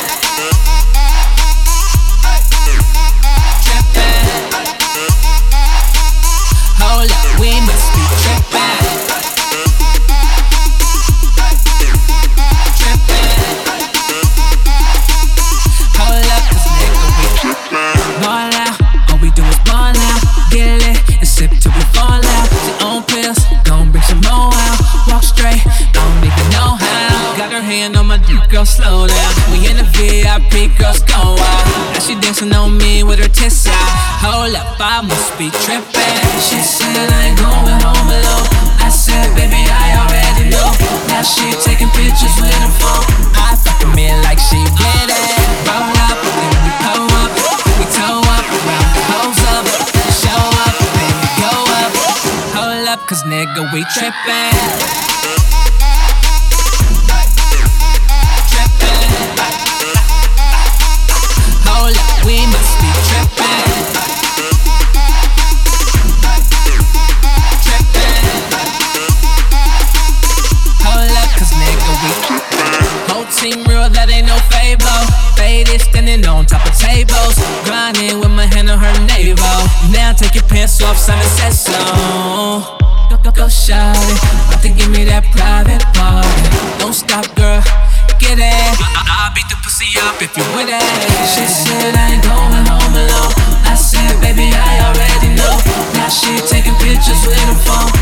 up, 34.61 34.77
I 34.79 35.01
must 35.01 35.37
be 35.37 35.49
tripping. 35.65 36.21
She 36.37 36.61
said 36.61 36.93
I 36.93 37.33
ain't 37.33 37.37
going 37.37 37.81
home 37.81 38.09
alone. 38.09 38.47
I 38.77 38.89
said, 38.89 39.33
baby, 39.33 39.65
I 39.65 39.97
already 39.97 40.53
know. 40.53 40.69
Now 41.09 41.23
she 41.25 41.49
taking 41.65 41.89
pictures 41.97 42.33
with 42.37 42.53
her 42.53 42.73
phone. 42.77 43.05
I 43.37 43.57
fucking 43.57 43.93
me 43.97 44.13
like 44.21 44.37
she 44.39 44.61
with 44.61 45.09
it. 45.09 45.37
Roll 45.65 45.97
up, 46.09 46.17
then 46.21 46.53
we 46.65 46.71
pull 46.85 47.09
up, 47.25 47.31
we 47.77 47.85
tow 47.89 48.21
up, 48.21 48.45
round 48.67 48.89
the 48.93 49.03
hoes 49.09 49.41
up, 49.55 49.65
show 50.21 50.43
up, 50.65 50.75
then 50.95 51.13
we 51.21 51.29
go 51.41 51.53
up. 51.81 51.91
Hold 52.57 52.87
up, 52.93 53.01
cause 53.09 53.23
nigga, 53.25 53.65
we 53.73 53.81
tripping. 53.95 55.10
whining 77.91 78.19
with 78.19 78.31
my 78.31 78.45
hand 78.45 78.69
on 78.69 78.79
her 78.79 78.93
navel. 79.05 79.59
Now 79.91 80.13
take 80.13 80.35
your 80.35 80.43
pants 80.43 80.81
off, 80.81 80.97
Simon 80.97 81.25
says 81.25 81.59
so. 81.65 81.73
Go, 83.09 83.17
go, 83.23 83.31
go, 83.31 83.47
shout 83.49 83.95
it. 83.95 84.17
About 84.47 84.61
to 84.61 84.69
give 84.69 84.89
me 84.89 85.03
that 85.05 85.23
private 85.35 85.83
part. 85.95 86.25
Don't 86.79 86.93
stop, 86.93 87.27
girl. 87.35 87.61
Get 88.19 88.39
it. 88.39 88.43
I- 88.43 89.27
will 89.27 89.35
beat 89.35 89.47
the 89.49 89.57
pussy 89.63 89.91
up 90.07 90.21
if 90.21 90.31
you 90.37 90.45
with 90.55 90.69
it. 90.71 90.83
She 91.27 91.43
said, 91.45 91.95
I 91.95 92.15
ain't 92.15 92.23
going 92.23 92.65
home 92.67 92.95
alone. 92.95 93.33
I 93.67 93.75
said, 93.75 94.19
baby, 94.21 94.51
I 94.51 94.71
already 94.87 95.35
know. 95.35 95.55
Now 95.99 96.09
she 96.09 96.39
taking 96.47 96.75
pictures 96.79 97.19
with 97.27 97.39
her 97.43 97.59
phone. 97.65 98.00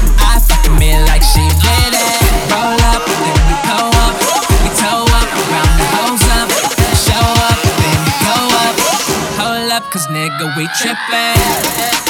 nigga, 10.40 10.56
we 10.56 10.68
trippin'. 10.68 12.09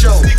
show. 0.00 0.29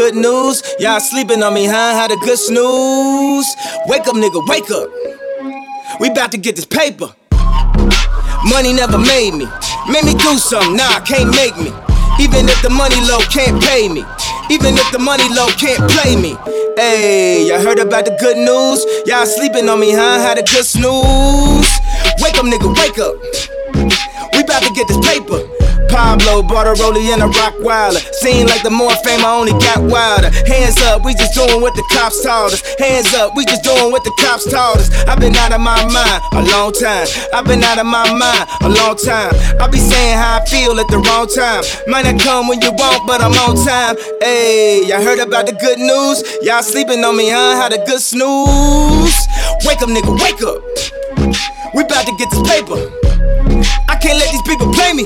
good 0.00 0.16
news. 0.16 0.62
Y'all 0.78 0.98
sleeping 0.98 1.42
on 1.42 1.52
me, 1.52 1.66
huh? 1.66 1.92
Had 1.92 2.10
a 2.10 2.16
good 2.24 2.38
snooze. 2.38 3.44
Wake 3.84 4.08
up, 4.08 4.16
nigga, 4.16 4.40
wake 4.48 4.70
up. 4.70 4.88
We 6.00 6.08
about 6.08 6.32
to 6.32 6.38
get 6.38 6.56
this 6.56 6.64
paper. 6.64 7.12
Money 8.48 8.72
never 8.72 8.96
made 8.96 9.34
me. 9.36 9.44
Made 9.92 10.04
me 10.08 10.14
do 10.14 10.38
something, 10.38 10.74
nah, 10.74 11.00
can't 11.00 11.28
make 11.36 11.54
me. 11.58 11.68
Even 12.16 12.48
if 12.48 12.62
the 12.62 12.70
money 12.70 12.96
low 13.12 13.20
can't 13.28 13.60
pay 13.62 13.90
me. 13.90 14.00
Even 14.48 14.72
if 14.80 14.90
the 14.90 14.98
money 14.98 15.28
low 15.36 15.48
can't 15.60 15.84
play 15.92 16.16
me. 16.16 16.32
Hey, 16.80 17.46
y'all 17.48 17.60
heard 17.60 17.78
about 17.78 18.06
the 18.06 18.16
good 18.24 18.38
news? 18.38 18.80
Y'all 19.04 19.26
sleeping 19.26 19.68
on 19.68 19.78
me, 19.78 19.92
huh? 19.92 20.18
Had 20.18 20.38
a 20.38 20.42
good 20.42 20.64
snooze. 20.64 21.68
Wake 22.24 22.40
up, 22.40 22.48
nigga, 22.48 22.72
wake 22.72 22.96
up. 22.96 23.20
We 24.32 24.40
about 24.48 24.62
to 24.62 24.72
get 24.72 24.88
this 24.88 25.00
paper. 25.04 25.44
Pablo 25.90 26.42
bought 26.42 26.66
a 26.66 26.74
rollie 26.80 27.12
and 27.12 27.22
a 27.22 27.28
rock 27.28 27.54
wilder. 27.60 28.00
Seem 28.22 28.46
like 28.46 28.62
the 28.62 28.70
more 28.70 28.94
fame, 29.02 29.20
I 29.20 29.34
only 29.34 29.52
got 29.52 29.82
wilder. 29.82 30.30
Hands 30.46 30.76
up, 30.88 31.04
we 31.04 31.14
just 31.14 31.34
doing 31.34 31.60
what 31.60 31.74
the 31.74 31.84
cops 31.90 32.22
told 32.22 32.52
us. 32.52 32.62
Hands 32.78 33.12
up, 33.14 33.34
we 33.36 33.44
just 33.44 33.62
doing 33.62 33.90
what 33.90 34.04
the 34.04 34.14
cops 34.18 34.44
told 34.44 34.78
us. 34.78 34.88
I've 35.04 35.20
been 35.20 35.36
out 35.36 35.52
of 35.52 35.60
my 35.60 35.76
mind 35.90 36.22
a 36.32 36.42
long 36.54 36.72
time. 36.72 37.06
I've 37.34 37.44
been 37.44 37.62
out 37.62 37.78
of 37.78 37.86
my 37.86 38.06
mind 38.06 38.46
a 38.62 38.68
long 38.70 38.96
time. 38.96 39.34
I 39.60 39.66
be 39.68 39.78
saying 39.78 40.16
how 40.16 40.40
I 40.40 40.46
feel 40.46 40.78
at 40.78 40.88
the 40.88 40.98
wrong 40.98 41.26
time. 41.26 41.62
Might 41.86 42.06
not 42.06 42.20
come 42.20 42.48
when 42.48 42.60
you 42.62 42.72
want, 42.72 43.06
but 43.06 43.20
I'm 43.20 43.34
on 43.44 43.58
time. 43.66 43.96
Hey, 44.20 44.86
y'all 44.86 45.02
heard 45.02 45.18
about 45.18 45.46
the 45.46 45.52
good 45.52 45.78
news? 45.78 46.22
Y'all 46.42 46.62
sleeping 46.62 47.04
on 47.04 47.16
me, 47.16 47.30
huh? 47.30 47.56
Had 47.60 47.72
a 47.72 47.84
good 47.84 48.00
snooze. 48.00 49.18
Wake 49.66 49.82
up, 49.82 49.90
nigga, 49.90 50.14
wake 50.22 50.40
up. 50.42 50.62
We 51.74 51.82
about 51.82 52.06
to 52.06 52.14
get 52.16 52.30
this 52.30 52.42
paper. 52.48 52.78
I 53.88 53.96
can't 53.96 54.18
let 54.18 54.30
these 54.30 54.42
people 54.42 54.72
play 54.72 54.92
me. 54.92 55.04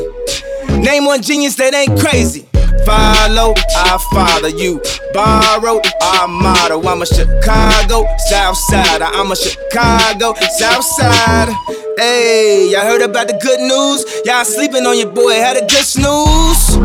Name 0.82 1.04
one 1.06 1.22
genius 1.22 1.54
that 1.56 1.74
ain't 1.74 1.98
crazy. 2.00 2.46
Follow, 2.84 3.54
I 3.56 3.96
follow 4.12 4.48
you. 4.48 4.80
Borrow, 5.14 5.80
our 6.02 6.28
motto. 6.28 6.82
I'm 6.87 7.02
a 7.02 7.06
Chicago 7.06 8.06
South 8.28 8.56
Side. 8.56 9.00
I'm 9.00 9.32
a 9.32 9.37
Chicago 9.37 10.34
South 10.58 10.84
Side. 10.84 11.54
Hey, 11.96 12.68
y'all 12.70 12.82
heard 12.82 13.02
about 13.02 13.28
the 13.28 13.38
good 13.40 13.60
news? 13.60 14.04
Y'all 14.24 14.44
sleeping 14.44 14.84
on 14.84 14.98
your 14.98 15.10
boy, 15.10 15.32
had 15.34 15.56
a 15.56 15.60
good 15.60 15.84
snooze. 15.84 16.76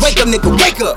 Wake 0.00 0.18
up, 0.20 0.28
nigga, 0.28 0.50
wake 0.62 0.80
up. 0.80 0.96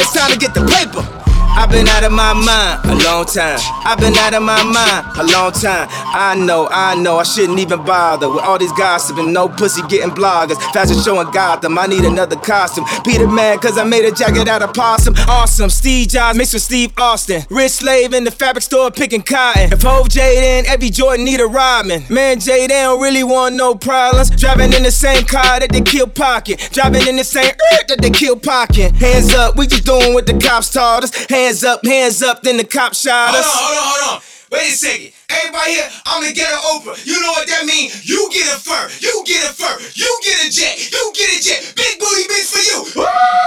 It's 0.00 0.12
time 0.12 0.30
to 0.32 0.38
get 0.38 0.54
the 0.54 0.64
paper. 0.64 1.27
I've 1.58 1.70
been 1.70 1.88
out 1.88 2.04
of 2.04 2.12
my 2.12 2.34
mind 2.34 2.84
a 2.84 3.04
long 3.04 3.24
time. 3.24 3.58
I've 3.84 3.98
been 3.98 4.14
out 4.14 4.32
of 4.32 4.44
my 4.44 4.62
mind 4.62 5.18
a 5.18 5.24
long 5.24 5.50
time. 5.50 5.88
I 5.90 6.36
know, 6.38 6.68
I 6.70 6.94
know, 6.94 7.18
I 7.18 7.24
shouldn't 7.24 7.58
even 7.58 7.84
bother 7.84 8.30
with 8.30 8.44
all 8.44 8.58
these 8.58 8.70
gossiping. 8.74 9.32
No 9.32 9.48
pussy 9.48 9.82
getting 9.88 10.10
bloggers. 10.10 10.56
Fashion 10.72 11.02
showing 11.02 11.28
Gotham. 11.32 11.76
I 11.76 11.86
need 11.86 12.04
another 12.04 12.36
costume. 12.36 12.84
Peter 13.04 13.26
Man, 13.26 13.58
cause 13.58 13.76
I 13.76 13.82
made 13.82 14.04
a 14.04 14.12
jacket 14.12 14.46
out 14.46 14.62
of 14.62 14.72
possum. 14.72 15.14
Awesome. 15.26 15.68
Steve 15.68 16.06
Jobs 16.06 16.38
mixed 16.38 16.54
with 16.54 16.62
Steve 16.62 16.92
Austin. 16.96 17.42
Rich 17.50 17.72
slave 17.72 18.14
in 18.14 18.22
the 18.22 18.30
fabric 18.30 18.62
store 18.62 18.92
picking 18.92 19.22
cotton. 19.22 19.72
If 19.72 19.82
Hove 19.82 20.08
Jaden, 20.08 20.64
every 20.66 20.90
Jordan 20.90 21.24
need 21.24 21.40
a 21.40 21.46
Rodman. 21.46 22.04
Man, 22.08 22.38
Jay, 22.38 22.68
they 22.68 22.82
don't 22.82 23.02
really 23.02 23.24
want 23.24 23.56
no 23.56 23.74
problems. 23.74 24.30
Driving 24.30 24.72
in 24.74 24.84
the 24.84 24.92
same 24.92 25.24
car 25.24 25.58
that 25.58 25.72
they 25.72 25.80
kill 25.80 26.06
pocket. 26.06 26.68
Driving 26.70 27.08
in 27.08 27.16
the 27.16 27.24
same 27.24 27.50
earth 27.72 27.88
that 27.88 28.00
they 28.00 28.10
kill 28.10 28.36
pocket. 28.36 28.94
Hands 28.94 29.34
up, 29.34 29.56
we 29.56 29.66
just 29.66 29.84
doing 29.84 30.14
what 30.14 30.24
the 30.24 30.38
cops 30.38 30.70
taught 30.70 31.02
us. 31.02 31.26
Hands 31.26 31.47
Hands 31.48 31.64
up, 31.64 31.80
hands 31.82 32.22
up, 32.22 32.42
then 32.42 32.58
the 32.58 32.64
cop 32.64 32.92
shot 32.92 33.32
us. 33.32 33.40
Hold 33.48 33.72
on, 33.72 33.80
hold 33.80 33.80
on, 33.80 33.88
hold 33.88 34.20
on. 34.20 34.22
Wait 34.52 34.68
a 34.68 34.76
second. 34.76 35.16
Everybody 35.32 35.80
here, 35.80 35.88
I'm 36.04 36.20
gonna 36.20 36.36
get 36.36 36.44
an 36.44 36.60
Oprah. 36.76 36.92
You 37.08 37.16
know 37.24 37.32
what 37.32 37.48
that 37.48 37.64
means? 37.64 38.04
You 38.04 38.28
get 38.28 38.52
a 38.52 38.60
fur, 38.60 38.84
you 39.00 39.24
get 39.24 39.48
a 39.48 39.54
fur, 39.56 39.80
you 39.96 40.12
get 40.20 40.44
a 40.44 40.52
jet, 40.52 40.76
you 40.92 41.00
get 41.16 41.32
a 41.32 41.40
jet. 41.40 41.72
Big 41.72 41.96
booty 41.96 42.28
bitch 42.28 42.52
for 42.52 42.60
you. 42.68 42.84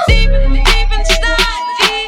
Deep, 0.10 0.34
deep 0.66 0.90
inside, 0.98 1.62
deep, 1.78 2.01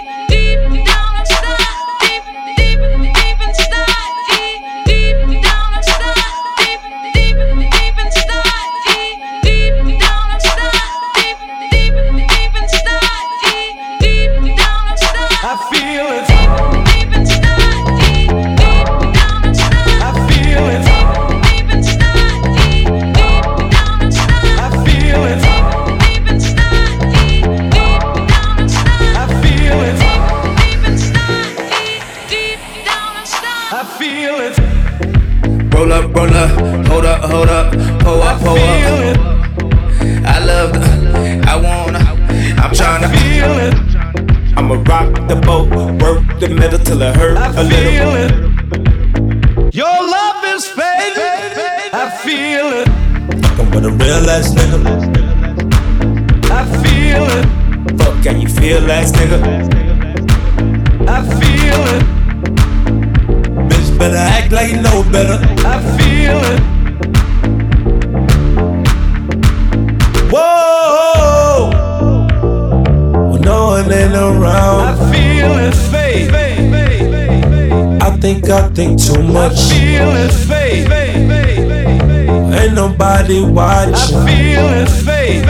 nobody 83.34 83.54
watching. 83.54 84.18
I 84.18 84.26
feel 84.26 84.68
it, 84.74 84.90
faith. 85.06 85.44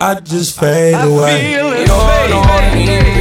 I 0.00 0.20
just 0.20 0.58
fade 0.58 0.94
away. 0.94 1.56
I 1.56 1.58
feel 1.58 1.72
it, 1.72 1.88
faith. 1.88 3.15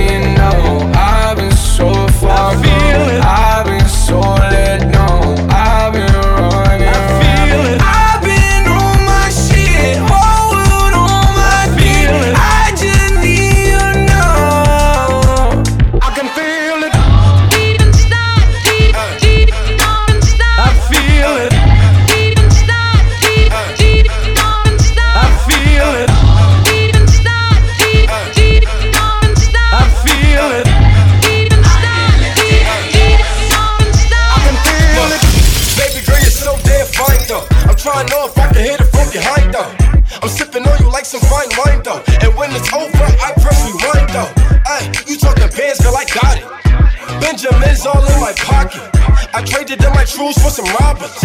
Some 50.55 50.73
robbers. 50.75 51.24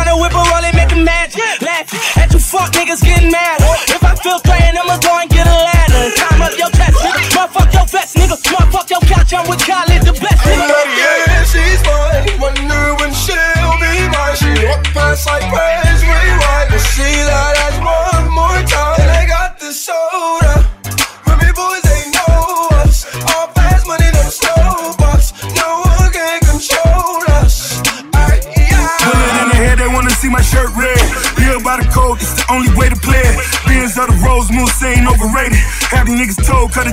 Tryna 0.00 0.20
whip 0.20 0.32
a 0.32 0.36
roll 0.36 0.64
and 0.64 0.76
make 0.76 0.92
a 0.92 0.96
magic. 0.96 1.42
Laughing 1.60 2.22
at 2.22 2.32
you 2.32 2.38
fuck 2.38 2.72
niggas 2.72 3.02
getting 3.02 3.30
mad. 3.30 3.60
If 3.88 4.02
I 4.02 4.14
feel 4.16 4.38
threatened, 4.38 4.59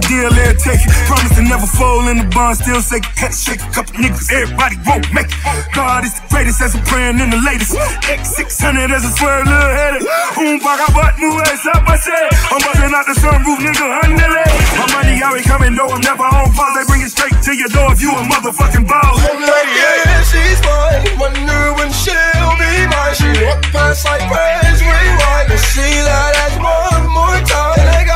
deal, 0.08 0.32
let 0.32 0.58
take 0.58 0.80
it. 0.80 0.92
Promise 1.06 1.36
to 1.36 1.44
never 1.44 1.68
fold 1.68 2.08
in 2.08 2.18
the 2.24 2.28
bond, 2.32 2.58
still 2.58 2.82
shake 2.82 3.04
it. 3.04 3.14
Had 3.20 3.32
to 3.36 3.38
shake 3.38 3.62
a 3.62 3.70
couple 3.76 3.94
niggas, 4.00 4.32
everybody 4.32 4.80
won't 4.88 5.06
make 5.12 5.28
it. 5.28 5.40
God 5.76 6.08
is 6.08 6.16
the 6.16 6.24
greatest 6.32 6.64
as 6.64 6.74
I'm 6.74 6.84
praying 6.88 7.20
in 7.20 7.30
the 7.30 7.42
latest. 7.44 7.76
X600 8.08 8.90
as 8.90 9.04
a 9.04 9.12
swear, 9.14 9.44
little 9.44 9.74
headed. 9.76 10.04
Um, 10.40 10.58
vagabundo, 10.64 11.20
move 11.20 11.44
ass 11.44 11.68
up, 11.68 11.84
I 11.86 12.00
said. 12.00 12.28
I'm 12.50 12.64
busting 12.64 12.96
out 12.96 13.06
the 13.06 13.16
sunroof, 13.20 13.60
nigga, 13.60 13.86
under 14.02 14.32
My 14.80 14.88
money 14.96 15.22
always 15.22 15.46
coming, 15.46 15.76
though 15.76 15.92
I'm 15.92 16.02
never 16.02 16.24
on 16.24 16.56
pause. 16.56 16.74
They 16.80 16.86
bring 16.88 17.04
it 17.04 17.12
straight 17.12 17.36
to 17.44 17.52
your 17.54 17.70
door 17.70 17.92
if 17.92 18.02
you 18.02 18.12
a 18.16 18.24
motherfucking 18.24 18.88
boss. 18.88 19.20
Yeah, 19.28 20.24
she's 20.24 20.60
mine. 20.64 21.04
Wonder 21.20 21.76
when 21.76 21.92
she'll 21.92 22.56
be 22.56 22.72
mine. 22.88 23.14
She 23.14 23.28
walk 23.44 23.62
past 23.76 24.08
like 24.08 24.24
praise 24.32 24.80
rewind. 24.80 25.52
We'll 25.52 25.60
see 25.60 26.00
that 26.08 26.34
as 26.48 26.56
one 26.64 27.06
more 27.12 27.40
time. 27.44 28.07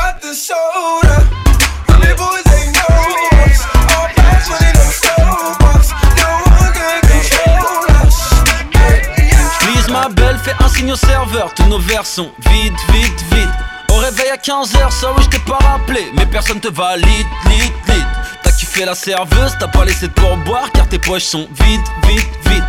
Signe 10.72 10.92
au 10.92 10.96
serveur, 10.96 11.52
tous 11.54 11.64
nos 11.64 11.78
verres 11.78 12.06
sont 12.06 12.30
vides, 12.50 12.72
vides, 12.92 13.20
vides. 13.32 13.50
Au 13.90 13.96
réveil 13.96 14.30
à 14.30 14.36
15h, 14.36 14.90
ça 14.90 15.12
oui 15.16 15.22
je 15.24 15.28
t'ai 15.28 15.38
pas 15.40 15.58
rappelé, 15.58 16.06
mais 16.16 16.26
personne 16.26 16.60
te 16.60 16.68
valide, 16.68 17.26
lit, 17.46 17.72
lit. 17.88 18.04
T'as 18.42 18.52
kiffé 18.52 18.84
la 18.84 18.94
serveuse, 18.94 19.54
t'as 19.58 19.68
pas 19.68 19.84
laissé 19.84 20.08
de 20.08 20.12
pourboire 20.12 20.70
car 20.72 20.88
tes 20.88 20.98
poches 20.98 21.24
sont 21.24 21.48
vides, 21.60 21.80
vides, 22.06 22.20
vides. 22.46 22.64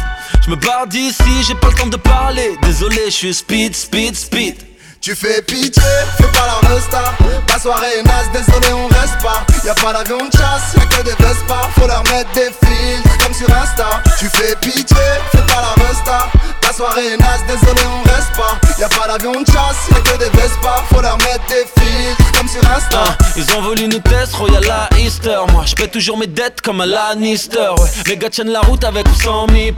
Je 0.45 0.49
me 0.49 0.55
barre 0.55 0.87
d'ici, 0.87 1.43
j'ai 1.47 1.55
pas 1.55 1.69
le 1.69 1.75
temps 1.75 1.87
de 1.87 1.97
parler, 1.97 2.57
désolé, 2.63 3.01
je 3.05 3.11
suis 3.11 3.33
speed, 3.33 3.75
speed, 3.75 4.15
speed. 4.15 4.55
Tu 4.99 5.15
fais 5.15 5.41
pitié, 5.41 5.83
fais 6.17 6.27
pas 6.27 6.47
la 6.47 6.69
resta 6.69 7.13
La 7.49 7.59
soirée 7.59 7.99
est 7.99 8.03
naze, 8.03 8.31
désolé 8.31 8.73
on 8.73 8.87
reste 8.87 9.21
pas 9.21 9.45
Y'a 9.65 9.73
pas 9.75 9.93
d'avion 9.93 10.17
de 10.17 10.31
chasse, 10.31 10.75
y'a 10.75 10.85
que 10.85 11.03
des 11.03 11.23
Vespa. 11.23 11.69
Faut 11.79 11.87
leur 11.87 12.03
mettre 12.11 12.31
des 12.33 12.51
filtres 12.65 13.17
comme 13.23 13.33
sur 13.33 13.47
Insta. 13.49 14.01
Tu 14.19 14.25
fais 14.27 14.55
pitié, 14.57 14.97
fais 15.31 15.37
pas 15.37 15.61
la 15.61 15.83
resta. 15.85 16.27
La 16.61 16.73
soirée 16.73 17.13
est 17.13 17.17
naze, 17.17 17.41
désolé 17.47 17.81
on 17.85 18.09
reste 18.09 18.31
pas. 18.35 18.59
Y'a 18.79 18.89
pas 18.89 19.07
d'avion 19.07 19.31
de 19.31 19.45
chasse, 19.45 19.89
y'a 19.89 19.99
que 20.01 20.17
des 20.17 20.29
Vespa. 20.37 20.83
Faut 20.93 21.01
leur 21.01 21.17
mettre 21.19 21.45
des 21.47 21.65
filtres 21.81 22.31
comme 22.37 22.47
sur 22.47 22.61
Insta. 22.71 23.03
Ah, 23.05 23.17
ils 23.37 23.55
ont 23.55 23.61
voulu 23.61 23.87
nous 23.87 23.99
tester, 23.99 24.35
Royal 24.35 24.63
à 24.69 24.89
Easter. 24.97 25.39
Moi 25.53 25.63
je 25.65 25.75
paie 25.75 25.87
toujours 25.87 26.17
mes 26.17 26.27
dettes 26.27 26.59
comme 26.61 26.81
un 26.81 26.85
Lannister. 26.85 27.71
Les 28.07 28.17
gars 28.17 28.29
tiennent 28.29 28.51
la 28.51 28.61
route 28.61 28.83
avec 28.83 29.07
ou 29.07 29.15
sans 29.15 29.47
mi. 29.47 29.73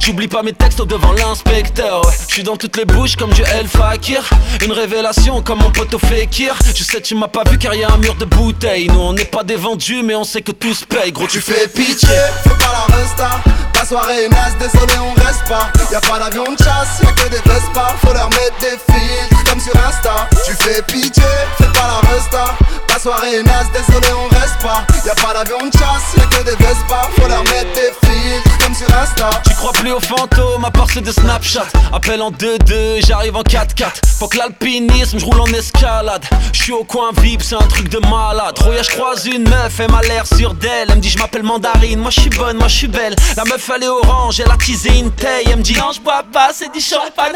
J'oublie 0.00 0.28
pas 0.28 0.42
mes 0.42 0.52
textes 0.52 0.82
devant 0.82 1.12
l'inspecteur 1.12 2.04
ouais. 2.06 2.12
Je 2.28 2.34
suis 2.34 2.42
dans 2.42 2.56
toutes 2.56 2.76
les 2.76 2.84
bouches 2.84 3.16
comme 3.16 3.32
du 3.32 3.42
El 3.42 3.66
Fakir. 3.66 4.28
Une 4.62 4.72
révélation 4.72 5.40
comme 5.42 5.60
mon 5.60 5.70
pote 5.70 5.94
au 5.94 5.98
Fekir. 5.98 6.54
Je 6.74 6.84
sais 6.84 7.00
tu 7.00 7.14
m'as 7.14 7.28
pas 7.28 7.44
vu 7.50 7.56
car 7.56 7.74
y 7.74 7.82
a 7.82 7.90
un 7.90 7.96
mur 7.98 8.14
de 8.16 8.26
bouteilles. 8.26 8.88
Nous 8.88 9.00
on 9.00 9.16
n'est 9.22 9.28
pas 9.28 9.44
des 9.44 9.56
vendus 9.56 10.02
mais 10.02 10.16
on 10.16 10.24
sait 10.24 10.42
que 10.42 10.52
tout 10.52 10.74
se 10.74 10.84
paye 10.84 11.12
Gros 11.12 11.26
Tu 11.28 11.40
fais 11.40 11.68
pitié, 11.68 12.08
fais 12.42 12.50
pas 12.50 12.72
la 12.72 12.96
resta. 12.96 13.30
La 13.74 13.84
soirée 13.84 14.24
est 14.24 14.28
naze, 14.28 14.56
désolé 14.58 14.94
on 15.00 15.12
reste 15.20 15.44
pas. 15.48 15.70
Y'a 15.90 16.00
pas 16.00 16.18
d'avion 16.18 16.44
de 16.44 16.58
chasse, 16.58 17.00
y'a 17.02 17.12
que 17.12 17.28
des 17.30 17.50
Vespa 17.50 17.94
Faut 18.04 18.12
leur 18.12 18.30
mettre 18.30 18.58
des 18.60 18.78
filtres 18.92 19.44
comme 19.48 19.60
sur 19.60 19.74
Insta. 19.76 20.28
Tu 20.46 20.52
fais 20.54 20.82
pitié, 20.82 21.22
fais 21.58 21.64
pas 21.64 21.88
la 21.88 22.14
resta. 22.14 22.54
La 22.88 22.98
soirée 22.98 23.36
est 23.36 23.42
naze, 23.42 23.66
désolé 23.72 24.06
on 24.12 24.28
reste 24.34 24.60
pas. 24.62 24.84
Y'a 25.04 25.14
pas 25.14 25.34
d'avion 25.34 25.58
de 25.66 25.72
chasse, 25.72 26.14
y'a 26.16 26.24
que 26.26 26.44
des 26.44 26.56
Vespa 26.64 27.10
Faut 27.16 27.28
leur 27.28 27.42
mettre 27.44 27.72
des 27.74 27.92
filtres 28.06 28.58
comme 28.62 28.74
sur 28.74 28.86
Insta. 28.96 29.30
Tu 29.46 29.54
crois 29.54 29.72
plus 29.72 29.92
aux 29.92 30.00
fantômes 30.00 30.64
à 30.64 30.70
part 30.70 30.88
ceux 30.90 31.00
de 31.00 31.10
Snapchat. 31.10 31.66
Appel 31.92 32.22
en 32.22 32.30
2-2, 32.30 33.04
j'arrive 33.06 33.36
en 33.36 33.42
4-4 33.42 34.06
Faut 34.18 34.28
que 34.28 34.38
l'alpinisme, 34.38 35.18
je 35.18 35.24
roule 35.24 35.40
en 35.40 35.46
escalade. 35.46 36.24
Je 36.52 36.62
suis 36.62 36.72
au 36.72 36.84
coin 36.84 37.10
VIP, 37.20 37.42
c'est 37.42 37.56
un 37.56 37.66
truc 37.66 37.88
de 37.88 37.98
malade. 37.98 38.58
Roya, 38.58 38.82
je 38.82 38.90
une 39.16 39.48
meuf, 39.48 39.78
elle 39.80 39.90
m'a 39.90 40.00
l'air 40.02 40.26
sûre 40.26 40.54
d'elle. 40.54 40.88
Elle 40.88 40.96
me 40.96 41.00
dit 41.00 41.10
je 41.10 41.18
m'appelle 41.18 41.42
Mandarine, 41.42 41.98
moi 42.00 42.10
je 42.10 42.20
suis 42.20 42.30
bonne, 42.30 42.56
moi 42.56 42.68
je 42.68 42.76
suis 42.76 42.88
belle. 42.88 43.14
La 43.36 43.44
meuf 43.44 43.70
elle 43.74 43.84
est 43.84 43.88
orange, 43.88 44.40
elle 44.40 44.50
a 44.50 44.56
teasé 44.56 44.98
une 44.98 45.10
taille 45.12 45.44
Elle 45.50 45.58
me 45.58 45.62
dit 45.62 45.74
non 45.74 45.92
je 45.94 46.00
bois 46.00 46.22
pas, 46.32 46.50
c'est 46.52 46.72
du 46.72 46.80
champagne. 46.80 47.32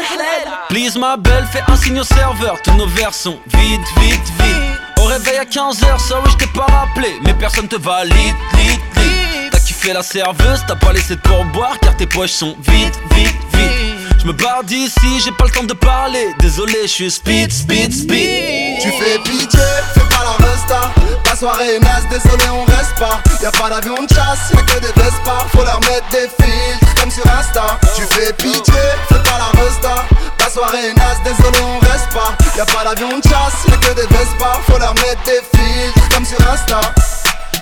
Please 0.69 0.97
ma 0.97 1.17
belle, 1.17 1.45
fais 1.51 1.61
un 1.67 1.75
signe 1.75 1.99
au 1.99 2.03
serveur. 2.03 2.57
Tous 2.63 2.73
nos 2.73 2.87
verres 2.87 3.13
sont 3.13 3.37
vides, 3.47 3.81
vides, 3.99 4.19
vides. 4.39 4.79
Au 4.99 5.05
réveil 5.05 5.37
à 5.37 5.45
15h, 5.45 5.99
ça 5.99 6.19
oui 6.23 6.31
je 6.31 6.37
t'ai 6.37 6.47
pas 6.47 6.65
rappelé. 6.65 7.13
Mais 7.23 7.33
personne 7.33 7.67
te 7.67 7.75
valide, 7.75 8.15
lit, 8.53 8.79
lit. 8.95 9.49
T'as 9.51 9.59
kiffé 9.59 9.93
la 9.93 10.03
serveuse, 10.03 10.61
t'as 10.67 10.75
pas 10.75 10.93
laissé 10.93 11.15
de 11.15 11.21
pourboire 11.21 11.77
Car 11.79 11.95
tes 11.95 12.07
poches 12.07 12.31
sont 12.31 12.55
vides, 12.61 12.95
vides, 13.11 13.27
vides 13.53 13.96
Je 14.19 14.25
me 14.25 14.33
barre 14.33 14.63
d'ici, 14.63 15.21
j'ai 15.23 15.31
pas 15.31 15.45
le 15.45 15.51
temps 15.51 15.63
de 15.63 15.73
parler. 15.73 16.33
Désolé, 16.39 16.73
je 16.83 16.87
suis 16.87 17.11
speed, 17.11 17.51
speed, 17.51 17.93
speed. 17.93 18.81
Tu 18.81 18.91
fais 18.91 19.19
pitié, 19.19 19.59
fais 19.93 19.99
pas 20.09 20.23
la 20.23 20.45
resta. 20.45 20.91
La 21.25 21.35
soirée 21.35 21.75
est 21.75 21.79
naze, 21.79 22.07
désolé 22.09 22.43
on 22.51 22.65
reste 22.65 22.95
pas. 22.97 23.21
Y'a 23.41 23.51
pas 23.51 23.69
d'avion 23.69 23.95
de 24.03 24.09
chasse, 24.13 24.51
y'a 24.53 24.61
que 24.63 24.79
des 24.79 25.01
Vespa 25.01 25.45
Faut 25.51 25.63
leur 25.63 25.79
mettre 25.81 26.09
des 26.11 26.27
filtres 26.43 26.95
comme 26.99 27.11
sur 27.11 27.25
Insta. 27.27 27.79
Tu 27.95 28.01
fais 28.03 28.33
pitié, 28.33 28.73
fais 29.07 29.23
pas 29.23 29.37
la 29.37 29.61
resta. 29.61 30.05
La 30.39 30.49
soirée 30.49 30.89
est 30.89 30.93
naze, 30.93 31.17
désolé 31.23 31.59
on 31.61 31.79
reste 31.85 32.09
pas. 32.11 32.35
Y'a 32.57 32.65
pas 32.65 32.83
d'avion 32.83 33.19
de 33.19 33.23
chasse, 33.23 33.65
y'a 33.69 33.77
que 33.77 33.93
des 33.93 34.07
Vespa 34.07 34.59
Faut 34.67 34.79
leur 34.79 34.95
mettre 34.95 35.23
des 35.25 35.41
filtres 35.55 36.09
comme 36.09 36.25
sur 36.25 36.39
Insta. 36.49 36.81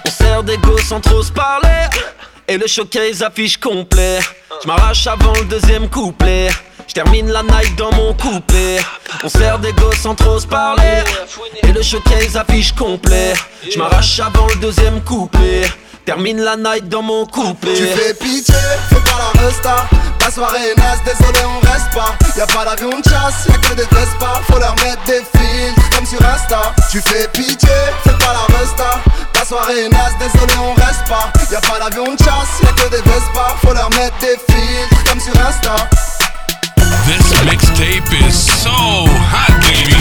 On 0.08 0.10
sert 0.10 0.44
des 0.44 0.58
gosses 0.58 0.86
sans 0.86 1.02
trop 1.02 1.22
se 1.22 1.32
parler 1.32 1.90
Et 2.48 2.58
le 2.58 2.68
showcase 2.68 3.24
affiche 3.24 3.58
complet. 3.58 4.20
Je 4.62 4.68
m'arrache 4.68 5.08
avant 5.08 5.34
le 5.34 5.46
deuxième 5.46 5.90
couplet. 5.90 6.50
Je 6.88 6.94
termine 6.94 7.30
la 7.30 7.42
night 7.42 7.76
dans 7.76 7.92
mon 7.94 8.14
couplet. 8.14 8.78
On 9.24 9.30
sert 9.30 9.58
des 9.60 9.74
gosses 9.74 10.02
sans 10.02 10.14
trop 10.14 10.40
se 10.40 10.46
parler. 10.46 11.04
Et 11.64 11.72
le 11.72 11.82
showcase 11.82 12.38
affiche 12.38 12.74
complet. 12.74 13.34
Je 13.70 13.80
m'arrache 13.80 14.20
avant 14.20 14.48
le 14.48 14.56
deuxième 14.58 15.02
couplet 15.02 15.64
Termine 16.06 16.40
la 16.40 16.56
night 16.56 16.88
dans 16.88 17.02
mon 17.02 17.26
couplet. 17.26 17.74
Tu 17.74 17.88
fais 17.88 18.14
pitié, 18.14 18.54
fais 18.90 18.96
pas 18.96 19.18
la 19.18 19.42
resta. 19.42 19.88
La 20.22 20.30
soirée 20.30 20.70
est 20.70 20.78
naze, 20.78 21.00
désolé 21.04 21.40
on 21.44 21.60
reste 21.66 21.92
pas. 21.96 22.16
Y'a 22.38 22.46
pas 22.46 22.64
d'avion 22.64 22.92
de 22.92 23.04
chasse, 23.04 23.48
y'a 23.50 23.58
que 23.58 23.74
des 23.74 23.88
Vespa 23.96 24.42
Faut 24.48 24.60
leur 24.60 24.76
mettre 24.76 25.04
des 25.08 25.24
filtres 25.34 25.90
comme 25.96 26.06
sur 26.06 26.24
Insta. 26.24 26.76
Tu 26.92 27.02
fais 27.02 27.28
pitié, 27.30 27.70
fais 28.04 28.18
pas 28.24 28.34
la 28.34 28.56
resta. 28.56 29.02
La 29.34 29.46
soirée 29.46 29.86
est 29.86 29.90
naze, 29.90 30.14
désolé 30.20 30.54
on 30.60 30.76
reste 30.76 31.08
pas. 31.10 31.34
Y'a 31.52 31.62
pas 31.62 31.80
d'avion 31.80 32.04
de 32.14 32.20
chasse, 32.20 32.62
y'a 32.62 32.72
que 32.74 32.90
des 32.92 33.02
Vespa 33.02 33.56
Faut 33.66 33.74
leur 33.74 33.90
mettre 33.92 34.18
des 34.20 34.38
filtres 34.46 35.04
comme 35.10 35.20
sur 35.20 35.34
Insta. 35.42 35.76
This 37.08 37.44
mixtape 37.46 38.14
is 38.28 38.34
so 38.34 38.70
hot, 38.70 39.54
baby. 39.62 39.98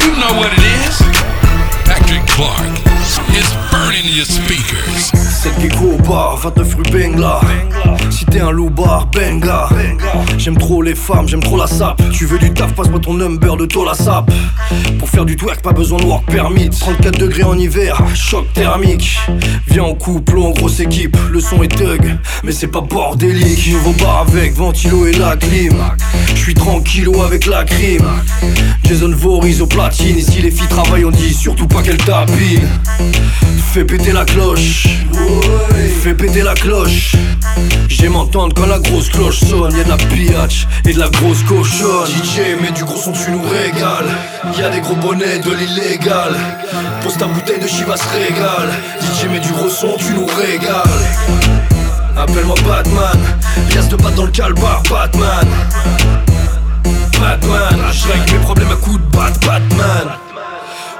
You 0.00 0.12
know 0.16 0.40
what 0.40 0.52
it 0.52 0.64
is? 0.64 1.47
Patrick 1.88 2.26
Clark 2.26 2.68
is 3.34 3.48
burning 3.72 4.04
your 4.14 4.26
speakers. 4.26 5.37
C'est 5.40 5.54
le 5.54 5.70
gecko 5.70 5.92
au 5.96 6.02
bar, 6.02 6.36
29 6.36 6.74
rue 6.74 6.82
Bengla. 6.90 7.40
Si 8.10 8.24
t'es 8.24 8.40
un 8.40 8.50
loup-bar, 8.50 9.06
benga. 9.06 9.68
J'aime 10.36 10.56
trop 10.56 10.82
les 10.82 10.96
femmes, 10.96 11.28
j'aime 11.28 11.44
trop 11.44 11.56
la 11.56 11.68
sape. 11.68 12.02
Tu 12.10 12.26
veux 12.26 12.40
du 12.40 12.52
taf, 12.52 12.74
passe-moi 12.74 12.98
ton 12.98 13.14
number 13.14 13.56
de 13.56 13.68
la 13.86 13.94
sape. 13.94 14.32
Pour 14.98 15.08
faire 15.08 15.24
du 15.24 15.36
twerk, 15.36 15.62
pas 15.62 15.70
besoin 15.72 16.00
de 16.00 16.06
work 16.06 16.26
permit. 16.26 16.70
34 16.70 17.16
degrés 17.16 17.44
en 17.44 17.56
hiver, 17.56 18.02
choc 18.16 18.52
thermique. 18.52 19.16
Viens 19.68 19.84
en 19.84 19.94
couple 19.94 20.38
ou 20.38 20.44
en 20.44 20.50
grosse 20.50 20.80
équipe. 20.80 21.16
Le 21.30 21.38
son 21.38 21.62
est 21.62 21.68
thug, 21.68 22.18
mais 22.42 22.50
c'est 22.50 22.66
pas 22.66 22.80
bordélique. 22.80 23.70
Nouveau 23.70 23.92
bar 23.92 24.26
avec 24.28 24.54
ventilo 24.54 25.06
et 25.06 25.12
la 25.12 25.36
clim. 25.36 25.76
Je 26.34 26.40
suis 26.40 26.54
tranquillo 26.54 27.22
avec 27.22 27.46
la 27.46 27.62
crime. 27.62 28.08
Jason 28.82 29.12
Voorhees 29.14 29.60
au 29.60 29.66
platine. 29.66 30.18
Ici 30.18 30.42
les 30.42 30.50
filles 30.50 30.66
travaillent, 30.66 31.04
on 31.04 31.12
dit 31.12 31.32
surtout 31.32 31.68
pas 31.68 31.82
qu'elles 31.82 31.96
tapinent. 31.98 32.68
Fais 33.72 33.84
péter 33.84 34.12
la 34.12 34.24
cloche 34.24 34.88
Fais 36.02 36.14
péter 36.14 36.42
la 36.42 36.54
cloche. 36.54 37.16
J'aime 37.88 38.16
entendre 38.16 38.54
quand 38.54 38.66
la 38.66 38.78
grosse 38.78 39.08
cloche 39.10 39.40
sonne. 39.40 39.76
Y'a 39.76 39.84
de 39.84 39.88
la 39.88 39.96
pillage 39.96 40.68
et 40.84 40.92
de 40.92 40.98
la 40.98 41.08
grosse 41.08 41.42
cochonne. 41.42 42.06
DJ 42.06 42.56
mais 42.60 42.70
du 42.70 42.84
gros 42.84 42.96
son 42.96 43.12
tu 43.12 43.30
nous 43.30 43.42
régales. 43.42 44.08
Y'a 44.58 44.70
des 44.70 44.80
gros 44.80 44.94
bonnets 44.94 45.38
de 45.40 45.52
l'illégal. 45.52 46.36
Pose 47.02 47.16
ta 47.16 47.26
bouteille 47.26 47.60
de 47.60 47.66
Chivas 47.66 48.00
régale 48.12 48.70
DJ 49.00 49.26
mais 49.30 49.40
du 49.40 49.50
gros 49.52 49.68
son 49.68 49.96
tu 49.98 50.12
nous 50.14 50.26
régales. 50.26 50.82
Appelle-moi 52.16 52.56
Batman, 52.66 53.18
liasse 53.72 53.88
de 53.88 53.96
pattes 53.96 54.14
dans 54.16 54.24
le 54.24 54.30
calbar, 54.32 54.82
Batman. 54.90 55.46
Batman, 57.20 57.78
je 57.92 58.08
règle 58.08 58.32
mes 58.32 58.38
problèmes 58.40 58.72
à 58.72 58.76
coups 58.76 58.98
de 58.98 59.16
bat, 59.16 59.30
Batman. 59.46 60.08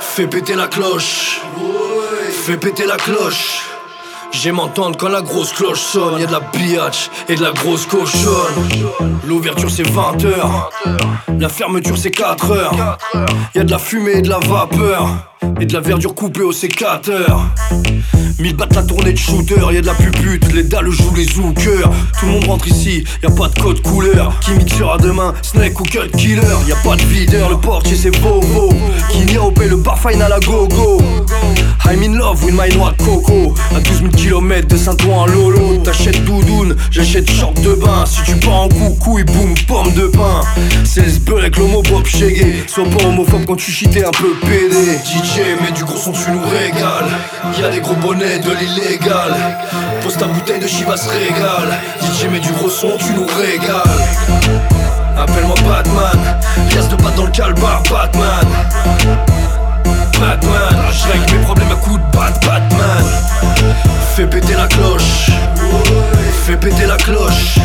Fais 0.00 0.26
péter 0.26 0.54
la 0.54 0.68
cloche, 0.68 1.40
fais 2.44 2.56
péter 2.56 2.86
la 2.86 2.96
cloche. 2.96 3.62
J'aime 4.30 4.60
entendre 4.60 4.96
quand 4.96 5.08
la 5.08 5.22
grosse 5.22 5.52
cloche 5.52 5.80
sonne, 5.80 6.20
y'a 6.20 6.26
de 6.26 6.32
la 6.32 6.40
biatch 6.40 7.10
et 7.28 7.34
de 7.34 7.42
la 7.42 7.50
grosse 7.52 7.86
cochonne. 7.86 8.54
L'ouverture 9.26 9.70
c'est 9.70 9.82
20h, 9.82 10.30
la 11.38 11.48
fermeture 11.48 11.96
c'est 11.96 12.10
4h. 12.10 12.96
Y'a 13.54 13.64
de 13.64 13.70
la 13.70 13.78
fumée 13.78 14.18
et 14.18 14.22
de 14.22 14.28
la 14.28 14.38
vapeur, 14.38 15.08
et 15.60 15.66
de 15.66 15.72
la 15.72 15.80
verdure 15.80 16.14
coupée 16.14 16.42
au 16.42 16.52
sécateur. 16.52 17.46
Mille 18.38 18.54
battent 18.54 18.76
la 18.76 18.82
tournée 18.82 19.12
de 19.12 19.18
shooter, 19.18 19.56
y'a 19.72 19.80
de 19.80 19.86
la 19.86 19.94
pupute, 19.94 20.52
les 20.52 20.62
dalles 20.62 20.90
jouent 20.90 21.14
les 21.16 21.24
zookers. 21.24 21.90
Tout 22.20 22.26
le 22.26 22.32
monde 22.32 22.44
rentre 22.46 22.68
ici, 22.68 23.04
y'a 23.22 23.30
pas 23.30 23.48
de 23.48 23.58
code 23.60 23.82
couleur. 23.82 24.32
Qui 24.40 24.52
mixera 24.52 24.96
demain, 24.98 25.34
Snake 25.42 25.80
ou 25.80 25.82
Cut 25.82 26.10
Killer. 26.16 26.42
Y'a 26.68 26.76
pas 26.76 26.94
de 26.94 27.02
videur, 27.02 27.50
le 27.50 27.56
portier 27.56 27.96
c'est 27.96 28.16
Bobo. 28.20 28.72
Qui 29.10 29.36
a 29.36 29.42
au 29.42 29.52
le 29.58 29.76
bar 29.76 29.98
final 29.98 30.32
à 30.32 30.38
go-go. 30.40 30.98
I'm 31.90 32.02
in 32.02 32.18
love 32.18 32.44
with 32.44 32.54
my 32.54 32.68
noix 32.76 32.92
de 32.92 33.02
coco. 33.02 33.54
À 33.74 33.80
12 33.80 33.98
000 33.98 34.10
km 34.10 34.68
de 34.68 34.76
Saint-Ouen 34.76 35.24
à 35.24 35.26
Lolo. 35.26 35.78
T'achètes 35.78 36.22
doudoune, 36.24 36.76
j'achète 36.90 37.30
short 37.30 37.58
de 37.62 37.72
bain. 37.74 38.04
Si 38.04 38.22
tu 38.24 38.36
pars 38.36 38.62
en 38.62 38.68
coucou 38.68 39.18
et 39.18 39.24
boum, 39.24 39.54
pomme 39.66 39.92
de 39.94 40.06
pain. 40.08 40.42
C'est 40.84 41.00
le 41.00 41.38
avec 41.38 41.56
l'homo 41.56 41.82
Bob 41.82 42.04
Shaggy. 42.04 42.62
Sois 42.66 42.84
pas 42.84 43.06
homophobe 43.06 43.46
quand 43.46 43.56
tu 43.56 43.70
chitais 43.72 44.04
un 44.04 44.10
peu 44.10 44.34
pédé. 44.42 44.98
Mais 45.36 45.72
du 45.72 45.84
gros 45.84 45.96
son, 45.96 46.12
tu 46.12 46.30
nous 46.30 46.42
régales. 46.42 47.10
Y'a 47.60 47.68
des 47.68 47.80
gros 47.80 47.94
bonnets 47.94 48.38
de 48.38 48.50
l'illégal. 48.52 49.34
Pose 50.02 50.16
ta 50.16 50.26
bouteille 50.26 50.60
de 50.60 50.66
Chivas 50.66 51.06
régale. 51.08 51.78
DJ, 52.00 52.26
mais 52.30 52.40
du 52.40 52.50
gros 52.52 52.70
son, 52.70 52.96
tu 52.98 53.12
nous 53.12 53.26
régales. 53.26 53.82
Appelle-moi 55.16 55.56
Batman, 55.68 56.38
liasse 56.72 56.88
de 56.88 56.96
dans 57.16 57.24
le 57.24 57.30
calbar, 57.30 57.82
Batman. 57.90 59.37
Batman, 60.20 60.76
je 60.92 61.12
règle 61.12 61.32
mes 61.32 61.44
problèmes 61.44 61.70
à 61.70 61.76
coups 61.76 61.96
de 61.96 62.16
bat, 62.16 62.32
Batman. 62.44 63.04
Fais 64.14 64.26
péter 64.26 64.54
la 64.54 64.66
cloche, 64.66 65.30
fais 66.44 66.56
péter 66.56 66.86
la 66.86 66.96
cloche. 66.96 67.58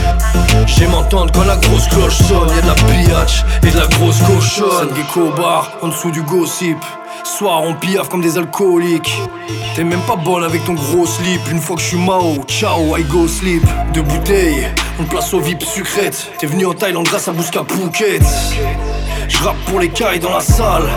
J'aime 0.67 0.93
entendre 0.93 1.31
quand 1.33 1.45
la 1.45 1.55
grosse 1.55 1.87
cloche 1.87 2.17
sonne, 2.17 2.49
y'a 2.55 2.61
de 2.61 2.67
la 2.67 2.75
pillache 2.75 3.43
et 3.63 3.71
de 3.71 3.77
la 3.77 3.87
grosse 3.87 4.19
cochonne. 4.19 4.89
Gecko 4.95 5.31
bar, 5.35 5.71
en 5.81 5.87
dessous 5.87 6.11
du 6.11 6.21
gossip. 6.21 6.77
Soir 7.23 7.63
on 7.63 7.73
piaffe 7.73 8.09
comme 8.09 8.21
des 8.21 8.37
alcooliques. 8.37 9.21
T'es 9.75 9.83
même 9.83 10.01
pas 10.01 10.15
bonne 10.15 10.43
avec 10.43 10.63
ton 10.65 10.73
gros 10.73 11.05
slip. 11.05 11.41
Une 11.51 11.59
fois 11.59 11.75
que 11.75 11.81
je 11.81 11.87
suis 11.87 11.97
Mao, 11.97 12.43
ciao, 12.47 12.95
I 12.97 13.03
go 13.03 13.27
sleep. 13.27 13.63
Deux 13.93 14.01
bouteilles, 14.01 14.67
on 14.99 15.03
place 15.05 15.33
au 15.33 15.39
VIP 15.39 15.63
sucrète 15.63 16.31
T'es 16.39 16.47
venu 16.47 16.65
en 16.65 16.73
Thaïlande 16.73 17.05
grâce 17.05 17.27
à 17.27 17.31
Bouska 17.31 17.63
Phuket 17.67 18.23
Je 19.27 19.37
rappe 19.43 19.57
pour 19.67 19.79
les 19.79 19.89
cailles 19.89 20.19
dans 20.19 20.31
la 20.31 20.41
salle 20.41 20.87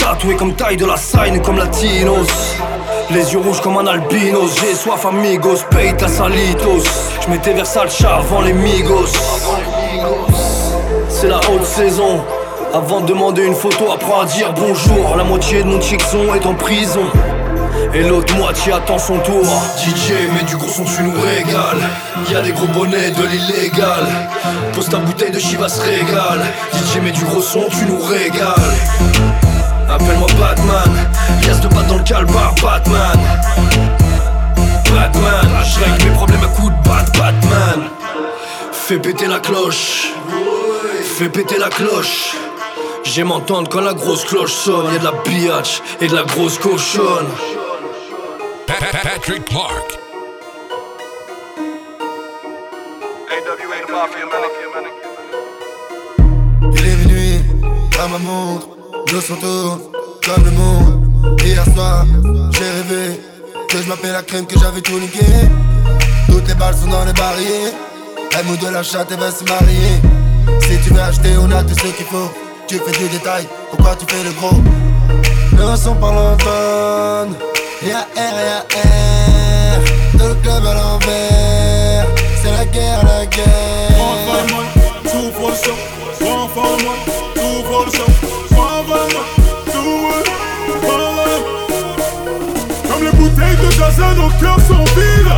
Tatoué 0.00 0.34
comme 0.34 0.54
taille 0.54 0.78
de 0.78 0.86
la 0.86 0.96
sign 0.96 1.42
comme 1.42 1.58
latinos. 1.58 2.56
Les 3.10 3.32
yeux 3.34 3.38
rouges 3.38 3.60
comme 3.60 3.76
un 3.76 3.86
albinos. 3.86 4.50
J'ai 4.58 4.74
soif 4.74 5.04
amigos, 5.04 5.58
paye 5.70 5.94
ta 5.94 6.08
salitos. 6.08 6.84
M'étais 7.28 7.54
chat 7.62 8.16
avant 8.16 8.40
les 8.40 8.54
migos. 8.54 9.12
C'est 11.10 11.28
la 11.28 11.36
haute 11.36 11.66
saison. 11.66 12.24
Avant 12.72 13.00
de 13.00 13.06
demander 13.06 13.44
une 13.44 13.54
photo, 13.54 13.92
apprends 13.92 14.22
à 14.22 14.24
dire 14.24 14.54
bonjour. 14.54 15.16
La 15.18 15.24
moitié 15.24 15.62
de 15.62 15.68
mon 15.68 15.80
chickson 15.80 16.34
est 16.34 16.46
en 16.46 16.54
prison. 16.54 17.04
Et 17.92 18.02
l'autre 18.02 18.34
moitié 18.36 18.72
attend 18.72 18.98
son 18.98 19.18
tour. 19.18 19.44
DJ 19.76 20.12
mais 20.34 20.44
du 20.44 20.56
gros 20.56 20.68
son 20.68 20.84
tu 20.84 21.02
nous 21.02 21.20
régales. 21.20 21.90
Y'a 22.32 22.40
des 22.40 22.52
gros 22.52 22.68
bonnets 22.68 23.10
de 23.10 23.26
l'illégal. 23.26 24.06
Pose 24.72 24.88
ta 24.88 24.96
bouteille 24.96 25.30
de 25.30 25.38
Chivas 25.38 25.78
régale 25.84 26.46
DJ 26.72 27.00
mais 27.02 27.12
du 27.12 27.24
gros 27.24 27.42
son 27.42 27.66
tu 27.68 27.84
nous 27.84 28.00
régales 28.00 29.39
Appelle-moi 29.90 30.28
Batman. 30.38 31.10
Casse 31.42 31.60
de 31.60 31.68
pattes 31.68 31.86
dans 31.88 31.96
le 31.96 32.04
calbar 32.04 32.54
Batman. 32.62 33.18
Batman 34.94 35.48
Je 35.64 35.80
règle 35.80 36.04
mes 36.04 36.14
problèmes 36.14 36.44
à 36.44 36.48
coups 36.48 36.72
de 36.72 36.88
bat 36.88 37.04
Batman. 37.18 37.90
Fais 38.72 38.98
péter 38.98 39.26
la 39.26 39.40
cloche. 39.40 40.12
Fais 41.02 41.28
péter 41.28 41.58
la 41.58 41.68
cloche. 41.68 42.36
J'aime 43.04 43.32
entendre 43.32 43.68
quand 43.68 43.80
la 43.80 43.94
grosse 43.94 44.24
cloche 44.24 44.52
sonne, 44.52 44.92
y'a 44.92 44.98
de 44.98 45.04
la 45.04 45.12
biatch 45.24 45.82
et 46.00 46.06
de 46.06 46.14
la 46.14 46.22
grosse 46.22 46.58
cochonne. 46.58 47.26
Patrick 49.20 49.44
Clark. 49.44 49.98
Il 56.72 56.86
est 56.86 56.96
minuit, 56.96 57.40
à 57.98 58.08
ma 58.08 58.18
montre, 58.18 58.68
nous 59.12 59.20
sont 59.20 59.34
comme 59.36 60.44
le 60.44 60.50
monde. 60.52 61.38
Hier 61.44 61.64
soir, 61.74 62.04
j'ai 62.52 62.70
rêvé 62.70 63.20
que 63.68 63.82
je 63.82 63.88
m'appelle 63.88 64.12
la 64.12 64.22
crème, 64.22 64.46
que 64.46 64.58
j'avais 64.58 64.80
tout 64.80 64.98
niqué. 64.98 65.24
Toutes 66.28 66.48
les 66.48 66.54
balles 66.54 66.74
sont 66.76 66.88
dans 66.88 67.04
les 67.04 67.12
barrières. 67.12 67.72
Elle 68.38 68.46
mouille 68.46 68.58
de 68.58 68.68
la 68.68 68.82
chatte, 68.82 69.10
et 69.12 69.16
va 69.16 69.30
se 69.30 69.44
marier. 69.44 70.00
Si 70.60 70.78
tu 70.84 70.94
veux 70.94 71.00
acheter, 71.00 71.36
on 71.38 71.50
a 71.50 71.62
tout 71.62 71.74
ce 71.74 71.88
qu'il 71.96 72.06
faut 72.06 72.30
tu 72.70 72.78
fais 72.78 72.98
des 73.00 73.08
détails, 73.08 73.48
pourquoi 73.70 73.96
tu 73.96 74.06
fais 74.06 74.22
le 74.22 74.30
gros? 74.30 74.62
Le 75.58 75.76
son 75.76 75.96
par 75.96 76.12
l'automne, 76.12 77.34
y'a 77.82 78.06
R, 78.14 78.36
y'a 78.48 78.64
de 93.80 93.84
Jaza, 93.84 94.14
nos 94.14 94.28
cœurs 94.40 94.60
sont 94.66 94.84
vides, 94.94 95.32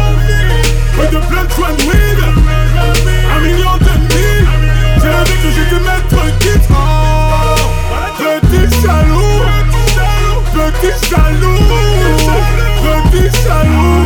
Peu 0.96 1.06
de 1.06 1.20
plein 1.26 1.44
de 1.44 1.52
weed, 1.82 2.20
un 3.34 3.40
million 3.40 3.76
d'ennemis, 3.78 4.46
j'ai 5.00 5.08
rêvé 5.08 5.34
que 5.42 5.50
j'étais 5.50 5.80
maître 5.80 6.22
quitte. 6.40 6.68
Petit 8.18 8.80
jaloux, 8.82 9.40
petit 10.52 11.10
jaloux, 11.10 11.60
petit 13.10 13.30
jaloux, 13.50 14.02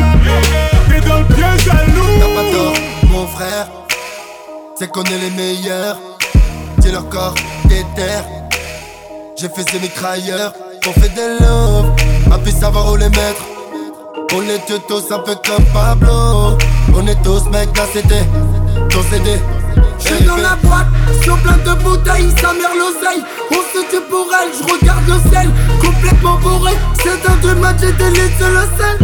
t'es 0.89 1.01
dans 1.09 1.19
le 1.19 1.25
bien 1.35 1.57
jaloux. 1.59 2.13
T'as 2.21 2.33
pas 2.35 2.47
tort, 2.53 2.77
mon 3.11 3.27
frère, 3.27 3.67
c'est 4.79 4.89
qu'on 4.91 5.05
est 5.05 5.19
les 5.19 5.31
meilleurs. 5.31 5.99
C'est 6.83 6.93
leur 6.93 7.09
corps, 7.09 7.35
des 7.65 7.85
terres. 7.97 8.25
J'ai 9.37 9.49
fait 9.49 9.69
ces 9.69 9.81
mitrailleurs, 9.81 10.55
on 10.87 10.93
fait 10.93 11.09
des 11.15 11.45
love, 11.45 11.91
ma 12.29 12.39
fille 12.39 12.53
savoir 12.53 12.93
où 12.93 12.97
les 12.97 13.09
mettre. 13.09 13.56
On 14.35 14.43
est 14.43 14.67
tous 14.87 15.13
un 15.13 15.19
peu 15.21 15.35
comme 15.47 15.65
Pablo, 15.73 16.59
on 16.95 17.07
est 17.07 17.23
tous 17.23 17.45
mecs 17.51 17.73
d'un 17.73 17.87
CD, 17.93 18.15
ton 18.91 19.03
CD. 19.11 19.41
J'suis 19.99 20.25
dans 20.25 20.37
la 20.37 20.57
boîte, 20.63 20.87
sur 21.23 21.37
plein 21.39 21.57
de 21.59 21.75
bouteilles, 21.83 22.31
sa 22.41 22.53
mère 22.53 22.75
l'oseille. 22.77 23.23
On 23.51 23.55
se 23.55 23.85
tue 23.91 24.03
pour 24.11 24.27
elle, 24.41 24.51
je 24.53 24.63
regarde 24.73 25.07
le 25.07 25.31
sel, 25.31 25.51
complètement 25.81 26.37
bourré. 26.39 26.73
C'est 27.03 27.29
un 27.29 27.37
deux 27.37 27.55
match, 27.55 27.77
j'ai 27.81 27.93
délité 27.93 28.45
le 28.45 28.67
sel. 28.77 28.99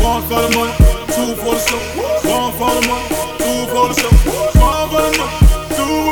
Prends 0.00 0.18
le 0.18 0.56
moi, 0.56 0.66
tout 1.08 1.34
pour 1.40 1.52
le 1.52 1.58
show. 1.58 1.80
Prends 2.22 2.50
le 2.80 2.86
moi, 2.86 2.98
tout 3.38 3.66
pour 3.72 3.88
le 3.88 3.94
show. 3.94 4.12
Prends 4.54 4.86
le 4.86 5.16
moi, 5.18 5.28
tout 5.76 6.02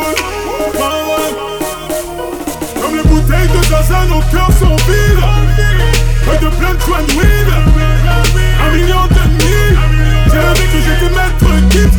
pour 0.74 0.88
le 0.88 2.80
Comme 2.80 2.96
les 2.96 3.02
bouteilles 3.02 3.48
de 3.48 3.62
Zaza, 3.64 4.04
nos 4.06 4.22
cœurs 4.30 4.52
sont 4.58 4.76
vides. 4.86 5.24
Et 6.32 6.38
de 6.44 6.48
plein 6.50 6.74
de 6.74 6.80
joints 6.80 7.02
de 7.02 7.12
weed. 7.12 7.99
J'étais 10.90 11.10
maître 11.14 11.52
guide. 11.68 11.90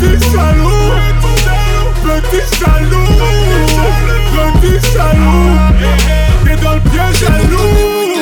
Petit 0.00 0.32
jaloux, 0.32 0.90
petit 2.04 2.44
jaloux, 2.58 3.12
petit 4.60 4.80
jaloux, 4.92 5.52
t'es 6.44 6.56
dans 6.56 6.74
le 6.74 6.80
piège 6.80 7.18
jaloux. 7.20 7.70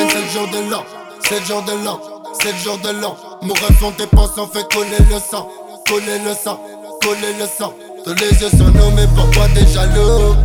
C'est 0.09 0.21
le 0.21 0.27
jour 0.31 0.47
de 0.47 0.59
l'an, 0.71 0.83
c'est 1.21 1.39
le 1.39 1.45
jour 1.45 1.61
de 1.63 1.73
l'an, 1.85 1.97
c'est 2.41 2.51
le 2.51 2.57
jour 2.57 2.77
de 2.77 3.01
l'an. 3.01 3.15
Mon 3.41 3.53
rêve, 3.53 3.83
on 3.83 3.91
dépense, 3.91 4.31
on 4.37 4.47
fait 4.47 4.67
coller 4.73 5.03
le 5.09 5.19
sang, 5.19 5.49
coller 5.87 6.19
le 6.25 6.33
sang, 6.33 6.59
coller 7.03 7.33
le 7.39 7.45
sang. 7.45 7.73
Tous 8.05 8.15
les 8.15 8.31
yeux 8.41 8.49
sont 8.49 8.71
nous, 8.71 8.91
mais 8.95 9.07
pourquoi 9.15 9.47
t'es 9.53 9.67
jaloux? 9.67 10.35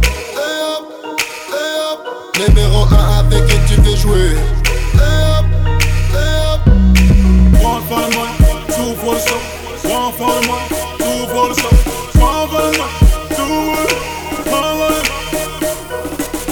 Numéro 2.36 2.84
1 2.84 3.18
avec 3.20 3.46
qui 3.46 3.56
tu 3.74 3.80
veux 3.80 3.96
jouer. 3.96 4.36
Tout 10.44 11.26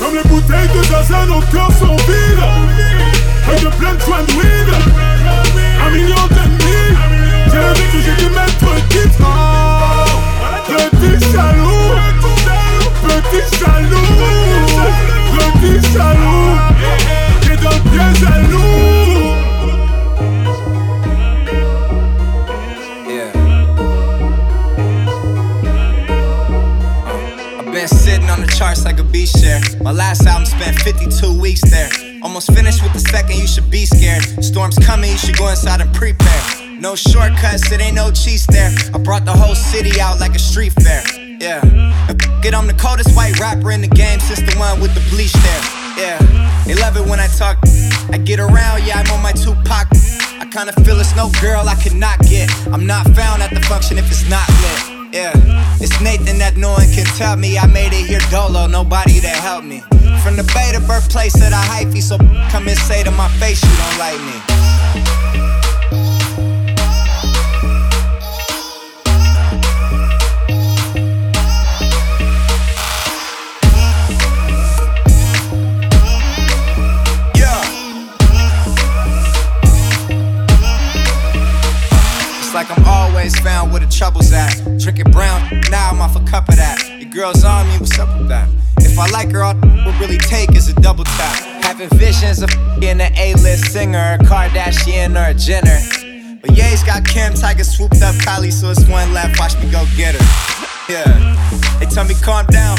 Comme 0.01 0.15
les 0.15 0.29
bouteilles 0.29 0.69
de 0.69 0.83
nos 1.27 1.41
cœurs 1.41 1.73
sont 1.79 1.97
vides. 1.97 2.39
Et 3.53 3.61
de 3.61 3.69
plein 3.77 3.95
de 3.95 4.01
joints 4.01 4.23
de. 4.23 4.33
Un 5.87 5.91
million 5.91 6.27
d'ennemis. 6.31 6.97
que 7.93 8.01
j'ai 8.01 8.17
dû 8.25 8.29
mettre 8.31 8.89
titre 8.89 9.27
Petit 10.69 11.33
jaloux 11.33 11.93
Petit 13.03 13.45
jaloux 13.59 14.23
Petit 15.35 15.99
le 17.63 17.91
bien 17.91 18.11
jaloux 18.15 18.82
sitting 28.13 28.29
on 28.29 28.43
the 28.43 28.53
charts 28.59 28.85
like 28.85 28.99
a 28.99 29.05
beach 29.05 29.33
chair. 29.33 29.59
My 29.81 29.91
last 29.91 30.27
album 30.27 30.45
spent 30.45 30.77
52 30.83 31.41
weeks 31.41 31.63
there. 31.63 31.89
Almost 32.21 32.53
finished 32.53 32.83
with 32.83 32.93
the 32.93 33.01
second, 33.01 33.37
you 33.39 33.47
should 33.47 33.71
be 33.71 33.87
scared. 33.87 34.23
Storm's 34.45 34.79
coming, 34.79 35.11
you 35.11 35.17
should 35.17 35.39
go 35.39 35.49
inside 35.49 35.81
and 35.81 35.93
prepare. 35.95 36.43
No 36.79 36.95
shortcuts, 36.95 37.73
it 37.73 37.81
ain't 37.81 37.95
no 37.95 38.11
cheese 38.11 38.45
there. 38.47 38.71
I 38.93 38.99
brought 38.99 39.25
the 39.25 39.33
whole 39.33 39.55
city 39.55 39.99
out 39.99 40.21
like 40.21 40.35
a 40.35 40.39
street 40.39 40.75
fair. 40.85 41.03
Yeah. 41.41 41.63
Get 42.43 42.55
I'm 42.55 42.67
the 42.67 42.75
coldest 42.75 43.17
white 43.17 43.41
rapper 43.41 43.73
in 43.73 43.81
the 43.81 43.89
game 44.03 44.21
since 44.21 44.41
the 44.41 44.59
one 44.59 44.79
with 44.81 44.93
the 44.93 45.05
bleach 45.09 45.33
there. 45.33 45.63
Yeah. 45.97 46.19
They 46.67 46.75
love 46.75 46.99
it 46.99 47.07
when 47.07 47.19
I 47.19 47.29
talk. 47.29 47.57
I 48.13 48.19
get 48.19 48.41
around, 48.41 48.85
yeah, 48.85 49.01
I'm 49.01 49.11
on 49.11 49.23
my 49.23 49.33
Tupac. 49.33 49.89
I 50.43 50.47
kinda 50.53 50.73
feel 50.85 51.01
it's 51.01 51.17
no 51.17 51.31
girl 51.41 51.67
I 51.67 51.77
could 51.77 51.95
not 51.95 52.19
get. 52.29 52.51
I'm 52.67 52.85
not 52.85 53.07
found 53.17 53.41
at 53.43 53.55
the 53.55 53.61
function 53.61 53.97
if 53.97 54.07
it's 54.11 54.29
not 54.29 54.47
lit. 54.61 54.92
Yeah, 55.13 55.33
it's 55.79 56.01
Nathan 56.01 56.39
that 56.39 56.57
no 56.57 56.73
one 56.73 56.89
can 56.91 57.05
tell 57.05 57.37
me. 57.37 57.59
I 57.59 57.67
made 57.67 57.93
it 57.93 58.07
here 58.07 58.21
dolo, 58.31 58.67
nobody 58.67 59.21
to 59.21 59.29
help 59.29 59.63
me. 59.63 59.81
From 60.25 60.37
the 60.37 60.51
Bay, 60.55 60.73
the 60.73 60.83
birthplace 60.89 61.35
of 61.35 61.51
the 61.51 61.61
hyphy, 61.69 62.01
so 62.01 62.17
come 62.49 62.67
and 62.67 62.79
say 62.79 63.03
to 63.05 63.11
my 63.11 63.29
face 63.37 63.63
you 63.63 63.77
don't 63.77 63.99
like 63.99 64.21
me. 64.25 64.52
Trouble's 83.93 84.33
at. 84.33 84.53
Drinking 84.79 85.11
brown, 85.13 85.61
now 85.71 85.91
I'm 85.91 86.01
off 86.01 86.17
a 86.17 86.25
cup 86.25 86.49
of 86.49 86.57
that. 86.57 86.79
Your 87.01 87.11
girl's 87.11 87.45
on 87.45 87.67
me, 87.69 87.79
what's 87.79 87.99
up 87.99 88.09
with 88.19 88.29
that? 88.29 88.49
If 88.79 88.99
I 88.99 89.07
like 89.11 89.31
her, 89.33 89.43
all 89.43 89.55
we'll 89.63 89.99
really 90.01 90.19
take 90.19 90.55
is 90.57 90.69
a 90.69 90.75
double 90.75 91.05
tap. 91.05 91.65
Having 91.65 91.91
visions 91.99 92.43
of 92.43 92.51
being 92.81 93.01
an 93.01 93.13
A-list 93.17 93.73
singer, 93.73 94.19
a 94.21 94.25
Kardashian 94.25 95.15
or 95.17 95.31
a 95.31 95.35
Jenner. 95.35 95.79
But 96.41 96.57
Ye's 96.57 96.83
got 96.83 97.05
Kim, 97.07 97.33
Tyga 97.35 97.65
swooped 97.65 98.03
up 98.03 98.15
Kylie, 98.17 98.53
so 98.53 98.71
it's 98.71 98.87
one 98.89 99.13
left. 99.13 99.39
Watch 99.39 99.57
me 99.59 99.71
go 99.71 99.85
get 99.97 100.15
her. 100.15 100.93
Yeah, 100.93 101.79
they 101.79 101.87
tell 101.87 102.05
me 102.05 102.15
calm 102.15 102.47
down. 102.47 102.77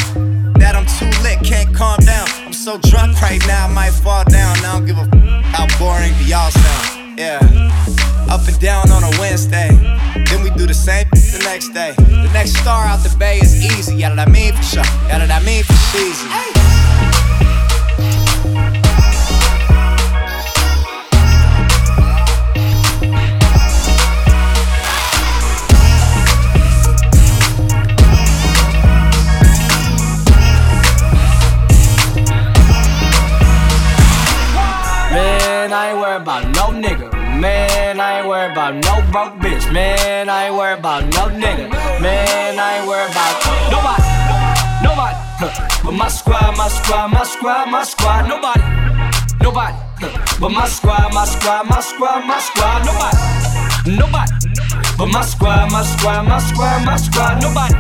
That 0.59 0.76
I'm 0.76 0.86
too 0.86 1.09
lit, 1.24 1.39
can't 1.43 1.74
calm 1.76 1.99
down. 1.99 2.28
I'm 2.45 2.53
so 2.53 2.78
drunk 2.78 3.22
right 3.22 3.41
now, 3.47 3.68
I 3.68 3.74
might 3.74 3.91
fall 3.91 4.24
down. 4.26 4.57
I 4.57 4.74
don't 4.74 4.86
give 4.86 4.97
a 4.97 5.01
f- 5.01 5.43
how 5.45 5.68
boring 5.80 6.14
do 6.18 6.26
y'all 6.26 6.51
sound. 6.51 7.20
Yeah. 7.20 8.12
Up 8.30 8.47
and 8.47 8.59
down 8.59 8.91
on 8.91 9.03
a 9.03 9.09
Wednesday. 9.19 9.69
Then 10.30 10.43
we 10.43 10.49
do 10.51 10.65
the 10.65 10.74
same 10.74 11.07
the 11.11 11.41
next 11.45 11.69
day. 11.69 11.93
The 11.97 12.30
next 12.34 12.57
star 12.57 12.86
out 12.86 13.03
the 13.03 13.15
bay 13.17 13.39
is 13.39 13.53
easy. 13.55 13.95
Yeah, 13.95 14.15
that 14.15 14.28
I 14.28 14.32
mean 14.32 14.53
for 14.53 14.63
sure. 14.63 14.84
Yeah, 15.07 15.26
that 15.26 15.32
I 15.32 15.43
mean 15.45 15.63
for 15.63 15.74
cheesy. 15.91 16.62
Worried 38.34 38.51
about 38.53 38.73
no 38.73 38.95
broke 39.11 39.36
bitch. 39.43 39.71
Man, 39.71 40.27
I 40.27 40.45
ain't 40.45 40.55
worried 40.55 40.79
about 40.79 41.03
no 41.15 41.23
nigga. 41.41 41.69
Man, 42.01 42.57
I 42.57 42.69
ain't 42.77 42.88
worried 42.89 43.11
about 43.13 43.34
nobody. 43.73 44.05
Nobody. 44.86 45.17
But 45.86 45.93
my 45.93 46.07
squad, 46.07 46.57
my 46.57 46.67
squad, 46.67 47.07
my 47.13 47.23
squad, 47.23 47.69
my 47.69 47.84
squad. 47.84 48.21
Nobody. 48.27 48.63
Nobody. 49.45 49.77
But 50.41 50.49
my 50.49 50.65
squad, 50.67 51.13
my 51.13 51.25
squad, 51.25 51.69
my 51.69 51.79
squad, 51.79 52.25
my 52.25 52.39
squad. 52.39 52.79
Nobody. 52.89 53.17
Nobody. 53.99 54.31
But 54.97 55.09
my 55.13 55.21
squad, 55.21 55.71
my 55.71 55.84
squad, 55.84 56.23
my 56.25 56.39
squad, 56.39 56.86
my 56.88 56.95
squad. 57.05 57.34
Nobody. 57.45 57.75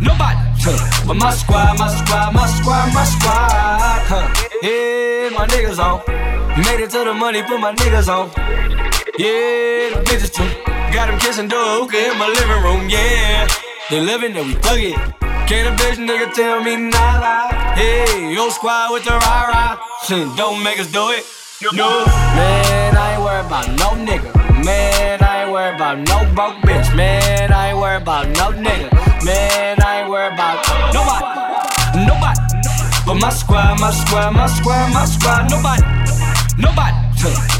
Nobody. 0.00 0.40
Huh. 0.64 1.06
But 1.06 1.16
my 1.20 1.30
squad, 1.30 1.78
my 1.78 1.88
squad, 1.98 2.32
my 2.32 2.46
squad, 2.56 2.86
my 2.96 3.04
squad. 3.04 4.00
Huh. 4.08 4.24
Yeah, 4.64 5.28
my 5.36 5.44
niggas 5.52 5.78
on. 5.78 6.00
Made 6.64 6.80
it 6.84 6.90
to 6.96 7.04
the 7.04 7.12
money, 7.12 7.42
put 7.42 7.60
my 7.60 7.74
niggas 7.74 8.08
on. 8.08 8.83
Yeah, 9.16 9.94
the 9.94 10.02
bitches 10.02 10.34
too. 10.34 10.42
Got 10.92 11.06
them 11.06 11.20
kissing 11.20 11.48
hookah 11.48 12.10
in 12.10 12.18
my 12.18 12.26
living 12.26 12.62
room, 12.66 12.90
yeah. 12.90 13.46
They 13.88 14.00
living 14.00 14.34
that 14.34 14.42
we 14.42 14.54
thug 14.58 14.82
it. 14.82 14.98
Can't 15.46 15.70
a 15.70 15.72
bitch 15.78 16.02
nigga 16.02 16.34
tell 16.34 16.58
me 16.64 16.74
nada. 16.90 17.54
Hey, 17.78 18.34
yo 18.34 18.50
squad 18.50 18.90
with 18.90 19.04
the 19.04 19.14
rah 19.14 19.46
rah. 19.46 19.78
Don't 20.34 20.64
make 20.64 20.80
us 20.80 20.90
do 20.90 21.14
it. 21.14 21.22
No. 21.62 21.86
Man, 22.34 22.96
I 22.96 23.14
ain't 23.14 23.22
worried 23.22 23.46
about 23.46 23.68
no 23.78 23.94
nigga. 24.02 24.34
Man, 24.64 25.22
I 25.22 25.44
ain't 25.44 25.52
worried 25.52 25.76
about 25.76 25.98
no 26.10 26.18
broke 26.34 26.58
bitch. 26.66 26.90
Man, 26.96 27.52
I 27.52 27.70
ain't 27.70 27.78
worried 27.78 28.02
about 28.02 28.26
no 28.34 28.50
nigga. 28.50 28.90
Man, 29.24 29.78
I 29.80 30.02
ain't 30.02 30.10
worried 30.10 30.34
about 30.34 30.58
nobody. 30.90 32.02
Nobody. 32.02 32.40
But 33.06 33.14
my 33.22 33.30
squad, 33.30 33.78
my 33.78 33.92
squad, 33.92 34.34
my 34.34 34.48
squad, 34.48 34.92
my 34.92 35.04
squad, 35.06 35.50
nobody. 35.54 35.86
Nobody. 36.58 37.03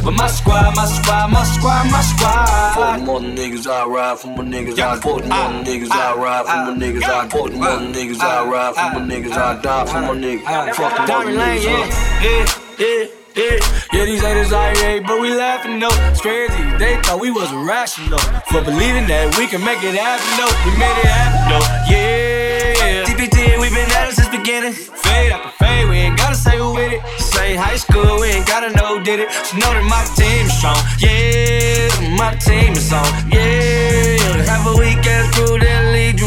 But 0.04 0.12
my 0.12 0.26
squad, 0.26 0.76
my 0.76 0.84
squad, 0.84 1.30
my 1.30 1.44
squad, 1.44 1.90
my 1.90 2.02
squad. 2.02 2.74
For 2.74 2.98
the 2.98 3.06
mother 3.06 3.26
niggas, 3.26 3.66
I 3.66 3.86
ride 3.86 4.18
for 4.18 4.28
my 4.28 4.44
niggas. 4.44 4.78
I 4.78 5.00
for 5.00 5.20
the 5.20 5.28
mother 5.28 5.56
ah. 5.56 5.64
niggas, 5.64 5.90
I 5.90 6.12
ah. 6.12 6.20
ride 6.20 6.44
for 6.44 6.56
my 6.56 6.72
ah. 6.72 6.82
niggas. 6.82 7.02
I 7.02 7.28
for 7.28 7.48
the 7.48 7.56
mother 7.56 7.86
niggas, 7.86 8.20
I 8.20 8.44
ride 8.46 8.74
for 8.74 9.00
my 9.00 9.06
niggas. 9.06 9.32
I 9.32 9.62
die 9.62 9.86
for 9.86 10.00
my 10.00 10.08
niggas. 10.08 10.74
Fuck 10.74 11.06
the 11.06 11.12
Lane, 11.12 11.38
niggas. 11.38 11.64
yeah, 11.64 12.46
yeah, 12.78 13.04
yeah. 13.04 13.23
Yeah, 13.34 13.58
yeah, 13.92 14.04
these 14.04 14.22
haters 14.22 14.52
irate, 14.52 15.02
but 15.02 15.20
we 15.20 15.34
laughing 15.34 15.80
though. 15.80 15.90
It's 16.06 16.20
crazy, 16.20 16.54
they 16.78 16.94
thought 17.02 17.18
we 17.18 17.32
was 17.32 17.50
irrational. 17.50 18.22
For 18.46 18.62
believing 18.62 19.10
that 19.10 19.34
we 19.34 19.50
can 19.50 19.58
make 19.58 19.82
it 19.82 19.98
happen 19.98 20.22
though. 20.38 20.54
We 20.62 20.70
made 20.78 20.94
it 21.02 21.10
happen 21.10 21.42
though, 21.50 21.66
yeah. 21.90 23.02
DPT, 23.10 23.58
we 23.58 23.74
been 23.74 23.90
at 23.90 24.06
it 24.06 24.14
since 24.14 24.30
beginning. 24.30 24.70
Fade 24.74 25.32
after 25.34 25.50
fade, 25.58 25.88
we 25.90 26.06
ain't 26.06 26.16
gotta 26.16 26.36
say 26.38 26.58
who 26.58 26.74
with 26.78 26.92
it. 26.94 27.02
Say 27.18 27.56
high 27.56 27.74
school, 27.74 28.22
we 28.22 28.38
ain't 28.38 28.46
gotta 28.46 28.70
know 28.70 28.98
who 28.98 29.02
did 29.02 29.18
it. 29.18 29.28
Just 29.30 29.58
know 29.58 29.66
that 29.66 29.82
my 29.82 30.06
team 30.14 30.46
is 30.46 30.54
strong, 30.54 30.78
yeah. 31.02 31.90
My 32.14 32.38
team 32.38 32.78
is 32.78 32.92
on, 32.94 33.02
yeah. 33.34 34.46
Have 34.46 34.62
a 34.70 34.78
weekend 34.78 35.10
ass 35.10 35.34
crew 35.34 35.58
that 35.58 35.74
lead 35.74 35.82
you 35.82 35.83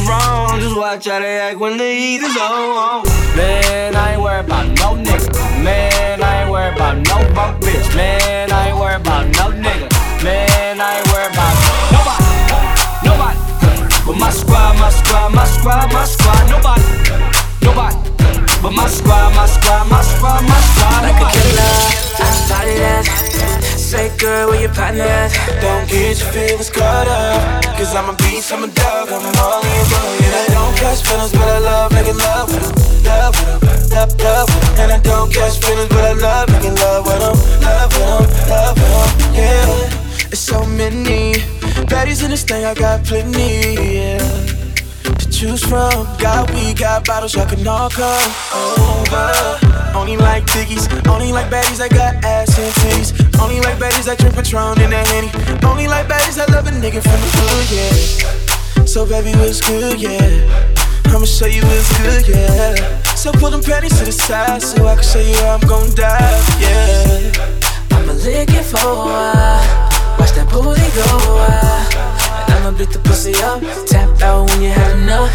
wrong. 0.08 0.60
Just 0.60 0.78
watch 0.78 1.06
how 1.06 1.20
they 1.20 1.40
act 1.40 1.60
when 1.60 1.78
the 1.78 1.86
heat 1.86 2.22
is 2.24 2.38
on. 2.38 3.06
Man, 3.36 3.96
I 3.96 4.14
ain't 4.14 4.22
worried 4.22 4.46
about 4.46 4.68
no 4.80 4.96
nigga. 4.96 5.30
Man, 5.64 6.24
I 6.24 6.42
ain't 6.42 6.52
worried 6.52 6.76
about 6.76 6.96
no 6.98 7.18
broke 7.36 7.62
bitch. 7.62 7.96
Man, 7.96 8.52
I 8.52 8.70
ain't 8.70 8.78
worried 8.80 9.02
about 9.02 9.26
no 9.38 9.52
nigga. 9.52 9.88
Man, 10.24 10.82
I 10.82 10.98
ain't 10.98 11.08
worried 11.12 11.34
about 11.36 11.56
nobody. 11.94 12.26
Nobody. 13.06 13.38
But 14.08 14.18
my 14.18 14.32
squad, 14.32 14.80
my 14.80 14.90
squad, 14.90 15.34
my 15.34 15.46
squad, 15.46 15.94
my 15.94 16.06
squad. 16.06 16.50
Nobody. 16.50 16.84
Nobody. 17.62 17.98
But 18.62 18.72
my 18.72 18.88
squad, 18.88 19.36
my 19.36 19.46
squad, 19.46 19.90
my 19.90 20.02
squad, 20.02 20.42
my 20.42 20.60
squad. 20.72 21.02
Like 21.04 21.22
a 21.22 21.28
killer, 21.36 21.76
I 22.20 22.32
started 22.46 22.80
that. 22.82 23.27
Say, 23.88 24.12
girl, 24.18 24.50
where 24.50 24.60
your 24.60 24.74
partner 24.74 25.04
at? 25.04 25.32
Don't 25.62 25.88
get 25.88 26.20
your 26.20 26.28
feelings 26.36 26.70
caught 26.70 27.08
up. 27.08 27.64
Cause 27.78 27.96
I'm 27.96 28.10
a 28.10 28.18
beast, 28.18 28.52
I'm 28.52 28.66
a 28.66 28.68
dog, 28.68 29.08
I'm 29.08 29.24
all 29.40 29.64
in 29.64 29.72
your 29.88 30.28
And 30.28 30.36
I 30.36 30.46
don't 30.52 30.76
catch 30.76 31.08
feelings, 31.08 31.32
but 31.32 31.48
I 31.48 31.60
love 31.60 31.94
making 31.94 32.18
love 32.18 32.52
with 32.52 32.68
them. 32.68 32.76
Love 33.06 33.34
with 33.40 33.48
them, 33.48 33.88
love, 33.96 34.12
love 34.20 34.48
with 34.52 34.60
them. 34.60 34.82
And 34.84 34.92
I 34.92 35.00
don't 35.00 35.32
catch 35.32 35.64
feelings, 35.64 35.88
but 35.88 36.04
I 36.04 36.12
love 36.20 36.50
making 36.52 36.76
love 36.76 37.06
with 37.08 37.20
them. 37.24 37.38
Love 37.64 37.94
with 37.96 38.04
them, 38.04 38.50
love 38.52 38.76
with 38.76 38.92
them, 38.92 39.34
yeah. 39.34 40.32
It's 40.36 40.42
so 40.42 40.66
many 40.66 41.36
baddies 41.88 42.26
in 42.26 42.32
this 42.32 42.44
thing, 42.44 42.66
I 42.66 42.74
got 42.74 43.06
plenty, 43.06 43.96
yeah 43.96 44.58
to 45.16 45.30
choose 45.30 45.64
from. 45.64 46.06
Got 46.18 46.52
we 46.54 46.74
got 46.74 47.06
bottles, 47.06 47.34
y'all 47.36 47.48
can 47.48 47.66
all 47.66 47.90
come 47.90 48.32
over. 48.54 49.60
Only 49.96 50.18
like 50.18 50.46
tickies, 50.46 50.88
only 51.08 51.32
like 51.32 51.50
baddies 51.50 51.78
that 51.78 51.92
got 51.92 52.24
ass 52.24 52.58
and 52.60 52.74
titties. 52.74 53.27
Only 53.42 53.60
like 53.62 53.78
baddies 53.78 54.06
that 54.06 54.18
drink 54.18 54.36
Patron 54.36 54.80
in 54.82 54.90
that 54.90 55.08
Henny. 55.08 55.30
Only 55.66 55.88
like 55.88 56.08
baddies 56.08 56.38
that 56.38 56.50
love 56.50 56.68
a 56.68 56.72
nigga 56.72 57.02
from 57.02 57.20
the 57.22 57.30
hood, 57.38 57.68
yeah. 57.72 58.86
So 58.86 59.06
baby, 59.06 59.32
what's 59.38 59.62
good, 59.62 60.00
yeah? 60.02 60.76
I'ma 61.06 61.26
show 61.26 61.46
you 61.46 61.62
what's 61.64 61.92
good, 61.98 62.28
yeah. 62.28 63.04
So 63.16 63.32
pull 63.32 63.50
them 63.50 63.62
panties 63.62 63.98
to 64.00 64.06
the 64.06 64.12
side 64.12 64.62
so 64.62 64.88
I 64.88 64.96
can 64.96 65.04
show 65.04 65.20
you 65.20 65.36
how 65.38 65.58
I'm 65.58 65.68
gon' 65.68 65.94
die, 65.96 66.38
yeah. 66.60 67.32
I'ma 67.92 68.14
lick 68.14 68.50
it 68.50 68.66
for 68.66 68.82
a 68.82 68.96
while. 68.96 69.98
Watch 70.20 70.34
that 70.34 70.50
booty 70.50 70.88
go 70.98 71.06
wild. 71.38 72.50
And 72.50 72.66
I'ma 72.66 72.78
beat 72.78 72.90
the 72.90 73.00
pussy 73.00 73.34
up. 73.44 73.62
Tap 73.86 74.22
out 74.22 74.50
when 74.50 74.62
you 74.62 74.70
had 74.70 74.98
enough. 74.98 75.32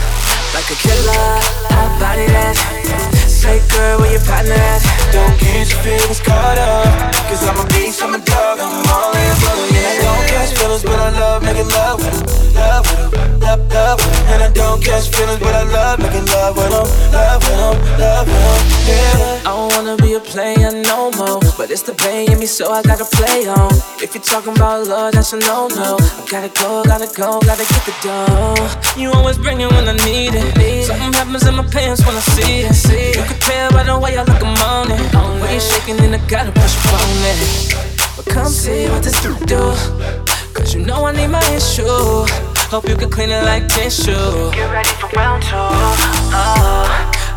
Like 0.54 0.68
a 0.70 0.76
killer, 0.76 1.40
I 1.70 1.96
body 2.00 2.26
that. 2.26 3.11
Take 3.42 3.66
girl 3.74 3.98
where 3.98 4.12
your 4.12 4.22
partner 4.22 4.54
at 4.54 4.82
Don't 5.10 5.34
get 5.40 5.66
your 5.66 5.80
feelings 5.82 6.20
caught 6.20 6.58
up. 6.58 6.86
Cause 7.26 7.42
I'm 7.42 7.58
a 7.58 7.66
beast, 7.74 8.00
I'm 8.00 8.14
a 8.14 8.18
dog, 8.22 8.60
I'm 8.62 8.86
all 8.86 9.10
in 9.10 9.34
for 9.42 9.54
Yeah, 9.74 9.82
I 9.82 9.98
don't 9.98 10.24
catch 10.30 10.54
feelings, 10.54 10.82
but 10.84 10.94
I 10.94 11.10
love 11.10 11.42
making 11.42 11.68
love 11.68 11.98
with 11.98 12.54
Love 12.54 12.86
with 12.86 13.42
love, 13.42 13.58
love 13.72 13.98
with 13.98 14.30
And 14.30 14.42
I 14.44 14.50
don't 14.54 14.80
catch 14.80 15.10
feelings, 15.10 15.40
but 15.40 15.54
I 15.56 15.64
love 15.64 15.98
making 15.98 16.24
love 16.26 16.56
with 16.56 16.70
Love 16.70 17.42
with 17.42 17.98
love 17.98 18.26
with 18.28 18.72
yeah. 18.86 19.42
I 19.46 19.50
don't 19.50 19.72
wanna 19.74 19.96
be 19.96 20.14
a 20.14 20.20
player 20.20 20.70
no 20.70 21.10
more 21.12 21.40
But 21.56 21.70
it's 21.70 21.82
the 21.82 21.94
pain 21.94 22.30
in 22.30 22.38
me, 22.38 22.46
so 22.46 22.70
I 22.70 22.82
gotta 22.82 23.04
play 23.04 23.48
on. 23.48 23.72
If 24.02 24.14
you're 24.14 24.22
talking 24.22 24.54
about 24.54 24.86
love, 24.86 25.14
that's 25.14 25.32
a 25.32 25.38
no-no. 25.38 25.96
I 25.98 26.26
gotta 26.30 26.48
go, 26.60 26.84
gotta 26.84 27.06
go, 27.14 27.40
gotta 27.40 27.66
get 27.66 27.82
the 27.86 27.94
dough. 28.02 29.00
You 29.00 29.12
always 29.12 29.38
bring 29.38 29.60
it 29.60 29.70
when 29.70 29.88
I 29.88 29.94
need 30.04 30.34
it. 30.34 30.86
Something 30.86 31.12
happens 31.12 31.46
in 31.46 31.54
my 31.54 31.66
pants 31.66 32.04
when 32.04 32.16
I 32.16 32.20
see 32.20 32.60
it 32.62 33.31
can 33.32 33.40
tell 33.40 33.70
by 33.72 33.82
the 33.84 33.98
way 33.98 34.16
I 34.16 34.24
look, 34.24 34.42
I'm 34.42 34.56
on 34.68 34.90
it. 34.90 35.42
Way 35.42 35.58
shaking 35.58 35.98
and 36.00 36.14
I 36.14 36.20
gotta 36.28 36.52
push 36.52 36.76
on 36.92 37.08
it. 37.30 37.74
But 38.16 38.26
come 38.26 38.46
see 38.46 38.88
what 38.88 39.02
this 39.02 39.20
do 39.22 39.34
do. 39.46 39.74
Cause 40.54 40.74
you 40.74 40.84
know 40.84 41.06
I 41.06 41.12
need 41.12 41.28
my 41.28 41.44
issue. 41.54 41.84
Hope 42.70 42.88
you 42.88 42.96
can 42.96 43.10
clean 43.10 43.30
it 43.30 43.44
like 43.44 43.68
tissue. 43.68 44.12
Get 44.52 44.70
ready 44.70 44.88
for 45.00 45.08
round 45.16 45.42
two. 45.42 45.56
Oh, 45.56 46.86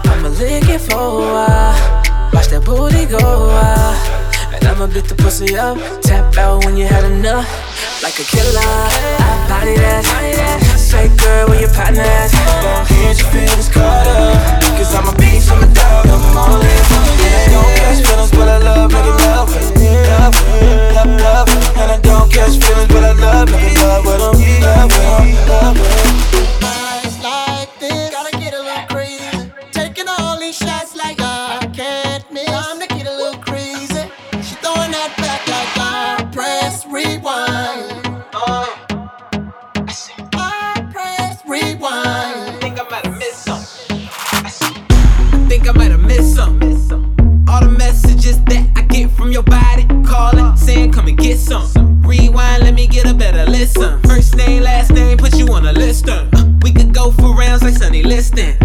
I'ma 0.06 0.30
lick 0.30 0.70
it 0.70 0.82
for 0.82 0.96
a 0.96 1.20
while. 1.34 2.32
Watch 2.34 2.48
that 2.48 2.64
booty 2.66 3.06
go. 3.06 3.55
Beat 4.94 5.06
the 5.06 5.16
pussy 5.16 5.58
up. 5.58 5.78
Tap 6.02 6.38
out 6.38 6.64
when 6.64 6.78
you 6.78 6.86
had 6.86 7.04
enough. 7.06 7.50
Like 8.04 8.20
a 8.20 8.24
killer, 8.24 8.62
I 8.62 9.46
body 9.50 9.74
that. 9.82 10.06
say 10.78 11.10
girl, 11.18 11.50
where 11.50 11.60
your 11.60 11.74
partner 11.74 12.06
at? 12.06 12.30
Don't 12.94 13.18
you 13.18 13.26
feel 13.34 13.50
this 13.58 13.68
caught 13.68 14.06
up. 14.06 14.62
Cause 14.78 14.94
I'm 14.94 15.10
a 15.10 15.18
beast, 15.18 15.50
I'm 15.50 15.64
a 15.64 15.74
dog, 15.74 16.06
I'm 16.06 16.38
all 16.38 16.62
in. 16.62 16.86
Don't 17.50 17.72
catch 17.82 18.06
feelings, 18.06 18.32
but 18.32 18.48
I 18.48 18.58
love 18.62 18.92
making 18.94 19.18
love. 19.26 19.50
Love, 19.50 20.38
love, 20.94 21.12
love. 21.18 21.50
And 21.82 21.92
I 21.92 21.98
don't 22.04 22.32
catch 22.32 22.62
feelings, 22.62 22.88
but 22.94 23.04
I 23.04 23.14
love 23.18 23.50
making 23.50 23.76
love. 23.82 24.06
Love, 24.06 24.38
love, 24.62 24.90
love. 25.50 26.45
last 54.60 54.91
name, 54.91 55.18
put 55.18 55.36
you 55.38 55.47
on 55.53 55.66
a 55.66 55.74
list. 55.74 56.10
Uh, 56.10 56.26
we 56.62 56.72
could 56.72 56.93
go 56.93 57.12
for 57.12 57.36
rounds 57.36 57.64
like 57.64 57.76
Sonny 57.76 58.03
Liston. 58.03 58.64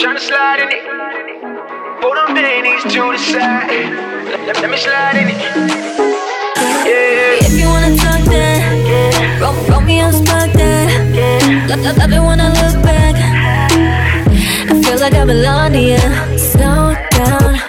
Tryna 0.00 0.18
slide 0.18 0.60
in 0.60 0.68
it. 0.72 0.84
Pull 2.00 2.14
them 2.14 2.34
panties 2.34 2.82
to 2.84 3.12
the 3.12 3.18
side. 3.18 3.68
Let, 4.48 4.56
let 4.56 4.70
me 4.70 4.78
slide 4.78 5.16
in 5.20 5.28
it. 5.28 5.40
Yeah. 6.88 7.44
If 7.44 7.52
you 7.60 7.68
wanna 7.68 7.94
talk 8.00 8.24
that, 8.32 9.38
roll, 9.42 9.52
roll 9.68 9.82
me 9.82 10.00
on 10.00 10.14
spark 10.14 10.52
that. 10.54 11.68
Love, 11.68 11.84
love, 11.84 11.98
love 11.98 12.12
it 12.12 12.22
when 12.28 12.40
I 12.40 12.48
look 12.48 12.82
back. 12.82 13.14
I 14.70 14.82
feel 14.82 14.98
like 15.00 15.12
I 15.12 15.24
belong 15.26 15.72
to 15.72 15.80
you. 15.92 16.00
Slow 16.38 16.96
down, 17.12 17.60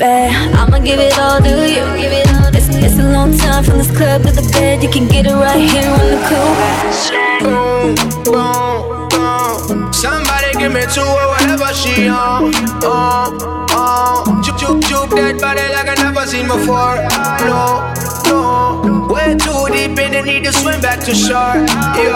babe. 0.00 0.34
I'ma 0.58 0.80
give 0.80 0.98
it 0.98 1.16
all 1.20 1.38
to 1.38 1.54
you. 1.70 1.86
Give 2.02 2.10
it 2.10 2.26
all. 2.34 2.50
It's, 2.50 2.66
it's 2.82 2.98
a 2.98 3.12
long 3.12 3.38
time 3.38 3.62
from 3.62 3.78
this 3.78 3.96
club 3.96 4.24
to 4.24 4.32
the 4.32 4.42
bed. 4.52 4.82
You 4.82 4.90
can 4.90 5.06
get 5.06 5.24
it 5.24 5.34
right 5.34 5.70
here 5.70 5.86
on 5.86 6.04
the 6.10 6.18
cool. 6.26 6.50
Boom, 7.46 7.94
boom, 7.94 8.24
boom. 8.24 8.89
Give 10.60 10.74
me 10.74 10.82
two 10.92 11.00
or 11.00 11.28
whatever 11.32 11.72
she 11.72 12.06
on. 12.06 12.52
Oh, 12.84 13.66
oh. 13.72 14.42
Juke, 14.44 14.58
juke, 14.60 14.82
juke 14.84 15.08
that 15.16 15.40
body 15.40 15.64
like 15.72 15.88
I 15.88 15.94
never 15.96 16.26
seen 16.26 16.48
before. 16.48 17.00
No, 17.48 17.88
no. 18.28 19.08
Way 19.08 19.40
too 19.40 19.72
deep 19.72 19.98
in 19.98 20.12
the 20.12 20.20
need 20.20 20.44
to 20.44 20.52
swim 20.52 20.78
back 20.82 21.00
to 21.08 21.14
shore. 21.14 21.64
Yo, 21.96 22.12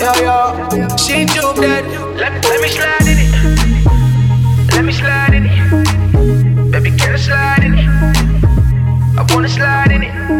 yo, 0.00 0.12
yo. 0.24 0.88
She 0.96 1.28
juke 1.28 1.60
that. 1.60 1.84
Let, 2.16 2.32
let 2.42 2.60
me 2.62 2.68
slide 2.72 3.04
in 3.12 3.18
it. 3.20 3.32
Let 4.72 4.84
me 4.86 4.92
slide 4.94 5.34
in 5.34 5.44
it. 5.44 6.72
Baby, 6.72 6.96
can 6.96 7.12
I 7.12 7.18
slide 7.18 7.62
in 7.62 7.74
it? 7.74 7.84
I 9.18 9.26
wanna 9.34 9.50
slide 9.50 9.92
in 9.92 10.02
it. 10.02 10.31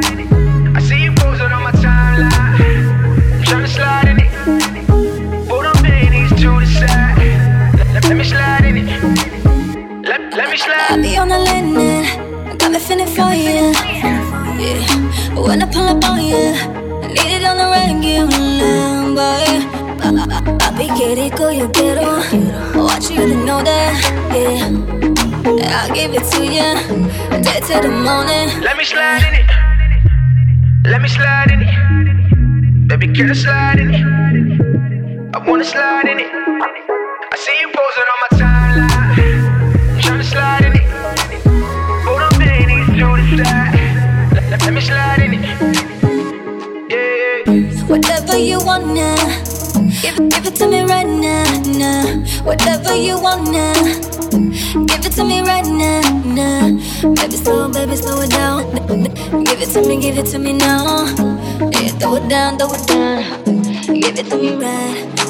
I 10.54 11.00
be 11.00 11.16
on 11.16 11.28
the 11.28 11.38
line, 11.38 12.58
got 12.58 12.72
me 12.72 12.78
feeling 12.78 13.06
for 13.06 13.32
you. 13.32 13.72
Yeah, 14.60 15.40
when 15.40 15.62
I 15.62 15.66
pull 15.72 15.88
up 15.88 16.04
on 16.04 16.20
you, 16.20 16.36
I 16.36 17.08
need 17.08 17.40
it 17.40 17.44
on 17.44 17.56
the 17.56 17.64
regular, 17.72 19.14
boy. 19.16 19.48
Papi, 20.58 20.88
que 20.94 21.14
rico 21.14 21.48
yo 21.48 21.70
quiero. 21.72 22.20
Want 22.76 23.08
you 23.08 23.28
to 23.28 23.36
know 23.46 23.62
that, 23.62 23.96
yeah. 24.28 24.68
I'll 25.72 25.94
give 25.94 26.12
it 26.12 26.24
to 26.32 26.44
you, 26.44 26.76
day 27.40 27.60
to 27.68 27.80
the 27.80 27.88
morning. 27.88 28.60
Let 28.60 28.76
me 28.76 28.84
slide 28.84 29.24
in 29.24 29.34
it. 29.40 29.50
Let 30.84 31.00
me 31.00 31.08
slide 31.08 31.50
in 31.50 31.62
it. 31.62 32.88
Baby, 32.88 33.08
can 33.14 33.30
I 33.30 33.32
slide 33.32 33.80
in 33.80 33.94
it? 33.94 34.00
I 35.34 35.38
wanna 35.48 35.64
slide 35.64 36.08
in 36.08 36.20
it. 36.20 36.30
I 36.30 37.36
see 37.38 37.56
you 37.58 37.68
posing 37.68 38.11
Let, 43.32 44.50
let, 44.50 44.60
let 44.60 44.74
me 44.74 44.80
slide 44.82 45.20
in 45.20 45.32
it. 45.32 45.40
Yeah. 46.92 47.86
Whatever 47.86 48.36
you 48.36 48.58
wanna, 48.62 49.16
give, 50.02 50.18
give 50.28 50.46
it 50.46 50.54
to 50.56 50.68
me 50.68 50.82
right 50.82 51.06
now, 51.06 51.62
now. 51.72 52.04
Whatever 52.44 52.94
you 52.94 53.18
wanna, 53.18 53.72
give 54.86 55.06
it 55.06 55.12
to 55.12 55.24
me 55.24 55.40
right 55.40 55.64
now, 55.64 56.02
now. 56.26 57.14
Baby, 57.14 57.36
slow, 57.36 57.72
baby, 57.72 57.96
slow 57.96 58.20
it 58.20 58.30
down. 58.30 58.70
Give 59.44 59.62
it 59.62 59.70
to 59.70 59.80
me, 59.80 59.98
give 59.98 60.18
it 60.18 60.26
to 60.26 60.38
me 60.38 60.52
now. 60.52 61.06
Yeah, 61.72 61.88
throw 61.96 62.16
it 62.16 62.28
down, 62.28 62.58
throw 62.58 62.74
it 62.74 62.86
down. 62.86 63.44
Give 63.86 64.18
it 64.18 64.26
to 64.28 64.36
me 64.36 64.56
right 64.56 65.21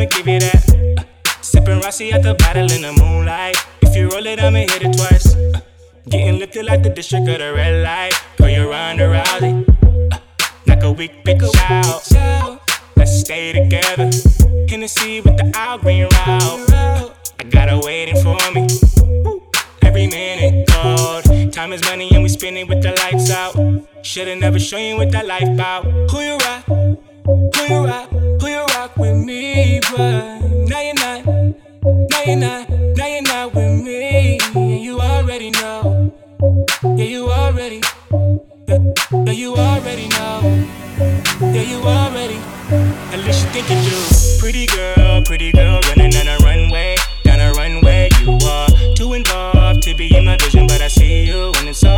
I'ma 0.00 0.08
give 0.08 0.28
you 0.28 0.40
that. 0.40 0.96
Uh, 0.96 1.04
Sipping 1.42 1.80
Rossi 1.80 2.10
at 2.10 2.22
the 2.22 2.32
bottle 2.32 2.72
in 2.72 2.80
the 2.80 2.92
moonlight. 2.94 3.54
If 3.82 3.94
you 3.94 4.08
roll 4.08 4.24
it, 4.24 4.40
I'ma 4.40 4.60
hit 4.60 4.80
it 4.80 4.96
twice. 4.96 5.34
Uh, 5.34 5.60
Getting 6.08 6.38
lifted 6.38 6.64
like 6.64 6.82
the 6.82 6.88
district 6.88 7.28
of 7.28 7.38
the 7.38 7.52
red 7.52 7.84
light. 7.84 8.14
Girl, 8.38 8.48
you're 8.48 8.70
Ronda 8.70 9.04
Rousey. 9.04 9.68
Uh, 10.10 10.18
Knock 10.64 10.84
a 10.84 10.92
weak 10.92 11.22
bitch 11.22 11.44
out. 11.68 12.60
Let's 12.96 13.20
stay 13.20 13.52
together. 13.52 14.08
Hennessy 14.70 15.20
with 15.20 15.36
the 15.36 15.52
out 15.54 15.82
green 15.82 16.04
route. 16.04 17.12
I 17.38 17.44
got 17.50 17.68
her 17.68 17.80
waiting 17.80 18.16
for 18.22 18.38
me. 18.54 18.68
Every 19.82 20.06
minute 20.06 20.66
gold. 20.72 21.52
Time 21.52 21.74
is 21.74 21.84
money 21.84 22.08
and 22.14 22.22
we 22.22 22.30
spend 22.30 22.56
it 22.56 22.66
with 22.66 22.82
the 22.82 22.92
lights 22.92 23.30
out. 23.30 23.54
Shoulda 24.02 24.34
never 24.34 24.58
shown 24.58 24.80
you 24.80 24.96
what 24.96 25.12
that 25.12 25.26
life 25.26 25.46
about. 25.46 25.84
Who 26.10 26.20
you 26.20 26.38
rock? 26.38 27.09
Who 27.24 27.62
you 27.68 27.86
rock? 27.86 28.10
Who 28.10 28.46
you 28.48 28.64
rock 28.74 28.96
with 28.96 29.16
me? 29.16 29.80
But 29.90 30.40
now 30.68 30.80
you're 30.80 30.94
not. 30.94 31.26
Now 31.26 32.22
you're 32.26 32.36
not. 32.36 32.68
Now 32.70 33.06
you're 33.06 33.22
not 33.22 33.54
with 33.54 33.84
me. 33.84 34.38
And 34.54 34.80
you 34.80 35.00
already 35.00 35.50
know. 35.50 36.12
Yeah, 36.82 37.04
you 37.04 37.30
already. 37.30 37.80
Yeah, 38.68 38.78
yeah, 39.26 39.32
you 39.32 39.54
already 39.54 40.08
know. 40.08 40.66
Yeah, 41.40 41.62
you 41.62 41.80
already. 41.82 42.38
At 43.12 43.20
least 43.24 43.44
you 43.44 43.50
think 43.50 43.68
you 43.70 43.90
do. 43.90 44.40
Pretty 44.40 44.66
girl, 44.66 45.22
pretty 45.24 45.52
girl, 45.52 45.80
running 45.88 46.14
on 46.16 46.28
a 46.28 46.36
runway, 46.44 46.96
down 47.24 47.40
a 47.40 47.52
runway. 47.52 48.08
You 48.20 48.38
are 48.46 48.68
too 48.94 49.12
involved 49.12 49.82
to 49.82 49.94
be 49.94 50.16
in 50.16 50.24
my 50.24 50.36
vision, 50.38 50.66
but 50.66 50.80
I 50.80 50.88
see 50.88 51.24
you 51.24 51.52
and 51.58 51.68
it's 51.68 51.84
all 51.84 51.89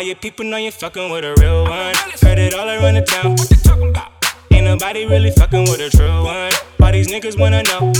All 0.00 0.06
your 0.06 0.16
people 0.16 0.46
know 0.46 0.56
you're 0.56 0.72
fucking 0.72 1.10
with 1.10 1.26
a 1.26 1.34
real 1.42 1.64
one. 1.64 1.94
Heard 2.22 2.38
it 2.38 2.54
all 2.54 2.66
around 2.66 2.94
the 2.94 3.02
town. 3.02 3.32
What 3.32 3.50
they 3.50 3.56
talking 3.56 3.90
about? 3.90 4.10
Ain't 4.50 4.64
nobody 4.64 5.04
really 5.04 5.30
fucking 5.30 5.64
with 5.64 5.78
a 5.78 5.90
true 5.90 6.24
one. 6.24 6.50
All 6.80 6.90
these 6.90 7.08
niggas 7.08 7.38
wanna 7.38 7.62
know. 7.64 7.92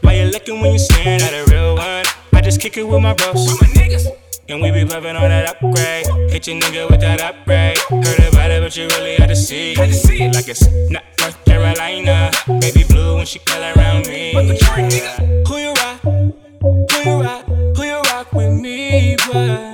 Why 0.00 0.14
you 0.14 0.24
looking 0.30 0.58
when 0.62 0.72
you 0.72 0.78
staring 0.78 1.20
at 1.20 1.34
a 1.34 1.44
real 1.52 1.76
one? 1.76 2.06
I 2.32 2.40
just 2.40 2.62
kick 2.62 2.78
it 2.78 2.84
with 2.84 3.02
my 3.02 3.12
bros. 3.12 3.34
With 3.34 3.60
my 3.60 3.68
niggas. 3.82 4.06
And 4.48 4.62
we 4.62 4.70
be 4.70 4.86
puffin' 4.86 5.16
on 5.16 5.28
that 5.28 5.50
upgrade. 5.50 6.06
Hit 6.32 6.46
your 6.46 6.56
nigga 6.62 6.88
with 6.88 7.00
that 7.00 7.20
upgrade. 7.20 7.76
Heard 7.90 8.32
about 8.32 8.50
it, 8.50 8.62
but 8.62 8.74
you 8.74 8.88
really 8.96 9.16
had 9.16 9.28
to 9.28 9.36
see. 9.36 9.74
Had 9.74 9.90
to 9.90 9.94
see 9.94 10.22
it 10.22 10.34
like 10.34 10.48
it's 10.48 10.66
not 10.88 11.04
North 11.20 11.44
Carolina. 11.44 12.30
Baby 12.58 12.84
blue 12.88 13.16
when 13.16 13.26
she 13.26 13.38
call 13.40 13.60
around 13.60 14.06
me. 14.08 14.32
Who 14.32 15.58
you 15.58 15.74
rock? 15.74 16.00
Who 16.00 17.00
you 17.04 17.22
rock? 17.22 17.44
Who 17.76 17.84
you 17.84 18.00
rock 18.00 18.32
with 18.32 18.50
me? 18.50 19.16
But 19.30 19.65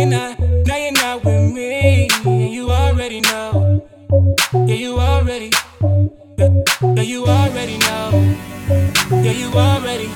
you're 0.00 0.08
not. 0.08 0.38
Now 0.38 0.76
you're 0.76 0.92
not 0.92 1.24
with 1.24 1.52
me. 1.52 2.08
And 2.24 2.52
you 2.52 2.70
already 2.70 3.20
know. 3.20 3.86
Yeah, 4.66 4.74
you 4.74 4.98
already. 4.98 5.50
Yeah, 6.38 7.02
you 7.02 7.26
already 7.26 7.78
know. 7.78 8.36
Yeah, 9.22 9.32
you 9.32 9.48
already. 9.52 10.10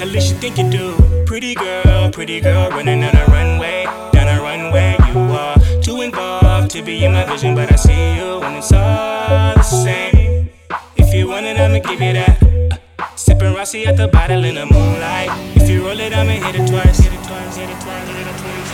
At 0.00 0.08
least 0.08 0.30
you 0.30 0.38
think 0.38 0.58
you 0.58 0.70
do. 0.70 1.24
Pretty 1.26 1.54
girl, 1.54 2.10
pretty 2.10 2.40
girl, 2.40 2.70
running 2.70 3.02
on 3.02 3.16
a 3.16 3.24
runway, 3.26 3.84
down 4.12 4.28
a 4.28 4.40
runway. 4.40 4.96
You 5.08 5.18
are 5.34 5.56
too 5.82 6.00
involved 6.02 6.70
to 6.72 6.82
be 6.82 7.04
in 7.04 7.12
my 7.12 7.24
vision, 7.24 7.54
but 7.54 7.72
I 7.72 7.76
see 7.76 8.16
you 8.16 8.40
and 8.42 8.56
it's 8.56 8.72
all 8.72 9.54
the 9.54 9.62
same. 9.62 10.50
If 10.96 11.12
you 11.12 11.28
want 11.28 11.46
it, 11.46 11.58
I'ma 11.58 11.80
give 11.80 12.00
you 12.00 12.12
that. 12.12 12.80
Sipping 13.16 13.54
Rossi 13.54 13.84
at 13.86 13.96
the 13.96 14.06
bottle 14.06 14.44
in 14.44 14.54
the 14.54 14.66
moonlight. 14.66 15.30
If 15.56 15.68
you 15.68 15.84
roll 15.84 15.98
it, 15.98 16.12
I'ma 16.12 16.32
hit 16.32 16.54
it 16.54 16.68
twice. 16.68 16.98
Hit 16.98 17.12
it 17.12 17.24
twice. 17.24 18.67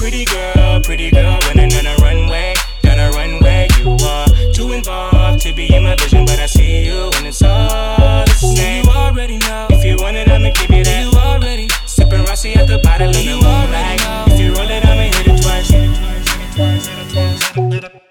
Pretty 0.00 0.24
girl, 0.24 0.80
pretty 0.80 1.10
girl, 1.10 1.38
running 1.46 1.70
on 1.74 1.84
a 1.84 1.94
runway, 1.96 2.54
down 2.80 2.98
a 2.98 3.10
runway. 3.10 3.68
You 3.80 3.98
are 4.02 4.26
too 4.54 4.72
involved 4.72 5.42
to 5.42 5.52
be 5.52 5.72
in 5.74 5.82
my 5.82 5.94
vision, 5.94 6.24
but 6.24 6.38
I 6.38 6.46
see 6.46 6.86
you 6.86 7.10
when 7.12 7.26
it's 7.26 7.42
all 7.42 8.24
the 8.24 8.32
same. 8.32 8.86
You 8.86 8.90
already 8.92 9.36
know. 9.36 9.66
If 9.68 9.84
you 9.84 9.98
want 10.02 10.16
it, 10.16 10.30
I'ma 10.30 10.52
give 10.52 10.70
you 10.70 10.84
that. 10.84 11.04
You 11.04 11.18
already 11.18 11.68
sipping 11.84 12.24
Rossi 12.24 12.54
at 12.54 12.66
the 12.66 12.78
bottle 12.78 13.10
of 13.10 13.14
the 13.14 13.26
moonlight. 13.26 14.00
If 14.32 14.40
you 14.40 14.54
roll 14.54 14.70
it, 14.70 14.86
I'ma 14.86 15.02
hit 15.02 15.26
it 15.26 15.42
twice. 15.42 15.68
Hit 15.68 15.84
it 15.84 15.94
twice, 15.94 16.86
hit 16.86 16.98
it 16.98 17.10
twice, 17.12 17.46
hit 17.46 17.84
it 17.84 17.90
twice. 17.90 18.09